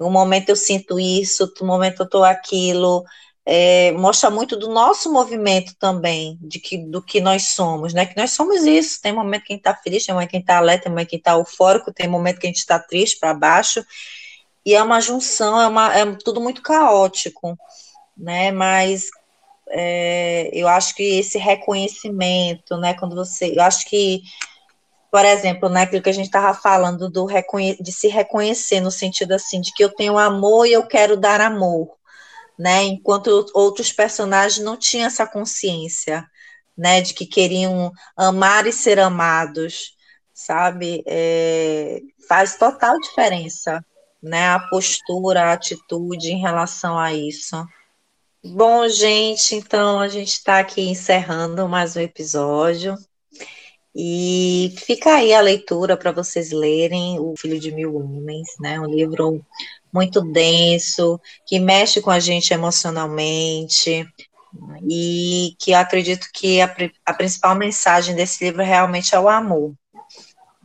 Um 0.00 0.10
momento 0.10 0.48
eu 0.50 0.56
sinto 0.56 0.98
isso, 0.98 1.44
outro 1.44 1.66
momento 1.66 2.00
eu 2.00 2.04
estou 2.06 2.24
aquilo, 2.24 3.04
é, 3.50 3.92
mostra 3.92 4.28
muito 4.28 4.54
do 4.58 4.68
nosso 4.68 5.10
movimento 5.10 5.74
também, 5.78 6.38
de 6.38 6.60
que, 6.60 6.76
do 6.76 7.00
que 7.00 7.18
nós 7.18 7.48
somos, 7.48 7.94
né? 7.94 8.04
Que 8.04 8.14
nós 8.14 8.32
somos 8.32 8.66
isso. 8.66 9.00
Tem 9.00 9.10
momento 9.10 9.44
que 9.44 9.54
a 9.54 9.56
gente 9.56 9.66
está 9.66 9.74
feliz, 9.74 10.04
tem 10.04 10.14
momento 10.14 10.28
que 10.28 10.36
a 10.36 10.38
gente 10.38 10.44
está 10.44 10.58
alerta, 10.58 10.82
tem 10.82 10.90
momento 10.92 11.08
que 11.08 11.14
a 11.14 11.16
gente 11.16 11.26
está 11.26 11.32
eufórico, 11.32 11.90
tem 11.90 12.06
momento 12.06 12.38
que 12.38 12.46
a 12.46 12.50
gente 12.50 12.58
está 12.58 12.78
triste 12.78 13.18
para 13.18 13.32
baixo. 13.32 13.82
E 14.66 14.74
é 14.74 14.82
uma 14.82 15.00
junção, 15.00 15.58
é, 15.58 15.66
uma, 15.66 15.96
é 15.96 16.04
tudo 16.16 16.42
muito 16.42 16.60
caótico, 16.60 17.58
né? 18.14 18.50
Mas 18.52 19.06
é, 19.70 20.50
eu 20.52 20.68
acho 20.68 20.94
que 20.94 21.18
esse 21.18 21.38
reconhecimento, 21.38 22.76
né? 22.76 22.92
Quando 22.92 23.16
você. 23.16 23.54
Eu 23.56 23.62
acho 23.62 23.86
que 23.88 24.24
por 25.10 25.24
exemplo, 25.24 25.70
né, 25.70 25.86
que 25.86 25.96
a 25.96 26.12
gente 26.12 26.26
estava 26.26 26.52
falando 26.52 27.08
do 27.08 27.26
de 27.80 27.92
se 27.92 28.08
reconhecer 28.08 28.78
no 28.80 28.90
sentido 28.90 29.32
assim 29.32 29.58
de 29.58 29.72
que 29.72 29.82
eu 29.82 29.88
tenho 29.88 30.18
amor 30.18 30.66
e 30.66 30.72
eu 30.74 30.86
quero 30.86 31.16
dar 31.16 31.40
amor, 31.40 31.96
né? 32.58 32.84
Enquanto 32.84 33.46
outros 33.54 33.92
personagens 33.92 34.64
não 34.64 34.76
tinham 34.76 35.06
essa 35.06 35.26
consciência, 35.26 36.26
né? 36.76 37.00
De 37.00 37.14
que 37.14 37.26
queriam 37.26 37.92
amar 38.16 38.66
e 38.66 38.72
ser 38.72 38.98
amados, 38.98 39.94
sabe? 40.34 41.02
É, 41.06 42.00
faz 42.28 42.56
total 42.58 42.98
diferença, 43.00 43.84
né? 44.22 44.48
A 44.48 44.58
postura, 44.58 45.44
a 45.44 45.52
atitude 45.52 46.32
em 46.32 46.40
relação 46.40 46.98
a 46.98 47.12
isso. 47.14 47.56
Bom, 48.44 48.88
gente, 48.88 49.56
então 49.56 50.00
a 50.00 50.08
gente 50.08 50.28
está 50.28 50.58
aqui 50.60 50.82
encerrando 50.82 51.68
mais 51.68 51.96
um 51.96 52.00
episódio. 52.00 52.96
E 53.94 54.74
fica 54.76 55.16
aí 55.16 55.34
a 55.34 55.40
leitura 55.40 55.96
para 55.96 56.12
vocês 56.12 56.52
lerem 56.52 57.18
O 57.18 57.34
Filho 57.36 57.58
de 57.58 57.72
Mil 57.72 57.96
Homens, 57.96 58.48
né? 58.60 58.78
Um 58.78 58.86
livro 58.86 59.44
muito 59.92 60.20
denso, 60.20 61.20
que 61.46 61.58
mexe 61.58 62.00
com 62.00 62.10
a 62.10 62.20
gente 62.20 62.52
emocionalmente, 62.52 64.06
e 64.88 65.54
que 65.58 65.74
acredito 65.74 66.28
que 66.32 66.60
a, 66.60 66.74
a 67.04 67.12
principal 67.12 67.54
mensagem 67.54 68.14
desse 68.14 68.44
livro 68.44 68.62
realmente 68.62 69.14
é 69.14 69.20
o 69.20 69.28
amor. 69.28 69.74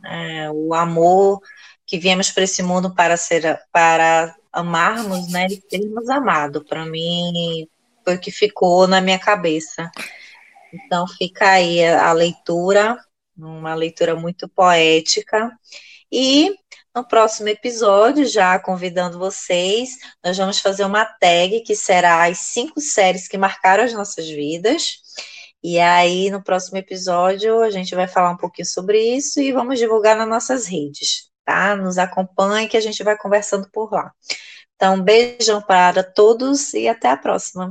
É, 0.04 0.50
o 0.50 0.74
amor 0.74 1.40
que 1.86 1.98
viemos 1.98 2.30
para 2.30 2.44
esse 2.44 2.62
mundo 2.62 2.94
para 2.94 3.16
ser 3.16 3.58
para 3.72 4.34
amarmos, 4.52 5.30
né, 5.30 5.46
e 5.50 5.62
sermos 5.68 6.08
amados. 6.08 6.62
Para 6.64 6.84
mim 6.84 7.68
foi 8.04 8.16
o 8.16 8.20
que 8.20 8.30
ficou 8.30 8.86
na 8.86 9.00
minha 9.00 9.18
cabeça. 9.18 9.90
Então 10.72 11.06
fica 11.06 11.50
aí 11.50 11.84
a, 11.84 12.08
a 12.08 12.12
leitura, 12.12 12.98
uma 13.36 13.74
leitura 13.74 14.14
muito 14.14 14.48
poética 14.48 15.50
e 16.10 16.54
no 16.94 17.06
próximo 17.06 17.48
episódio, 17.48 18.24
já 18.24 18.58
convidando 18.58 19.18
vocês, 19.18 19.98
nós 20.24 20.36
vamos 20.36 20.60
fazer 20.60 20.84
uma 20.84 21.04
tag 21.04 21.60
que 21.62 21.74
será 21.74 22.24
as 22.24 22.38
cinco 22.38 22.80
séries 22.80 23.26
que 23.26 23.36
marcaram 23.36 23.82
as 23.82 23.92
nossas 23.92 24.28
vidas. 24.28 24.98
E 25.62 25.80
aí, 25.80 26.30
no 26.30 26.42
próximo 26.42 26.78
episódio, 26.78 27.62
a 27.62 27.70
gente 27.70 27.94
vai 27.94 28.06
falar 28.06 28.30
um 28.30 28.36
pouquinho 28.36 28.66
sobre 28.66 29.00
isso 29.00 29.40
e 29.40 29.50
vamos 29.50 29.78
divulgar 29.78 30.16
nas 30.16 30.28
nossas 30.28 30.66
redes, 30.66 31.30
tá? 31.44 31.74
Nos 31.74 31.98
acompanhe 31.98 32.68
que 32.68 32.76
a 32.76 32.80
gente 32.80 33.02
vai 33.02 33.16
conversando 33.16 33.68
por 33.72 33.90
lá. 33.92 34.12
Então, 34.76 35.00
beijão 35.02 35.62
para 35.62 36.02
todos 36.02 36.74
e 36.74 36.86
até 36.86 37.10
a 37.10 37.16
próxima. 37.16 37.70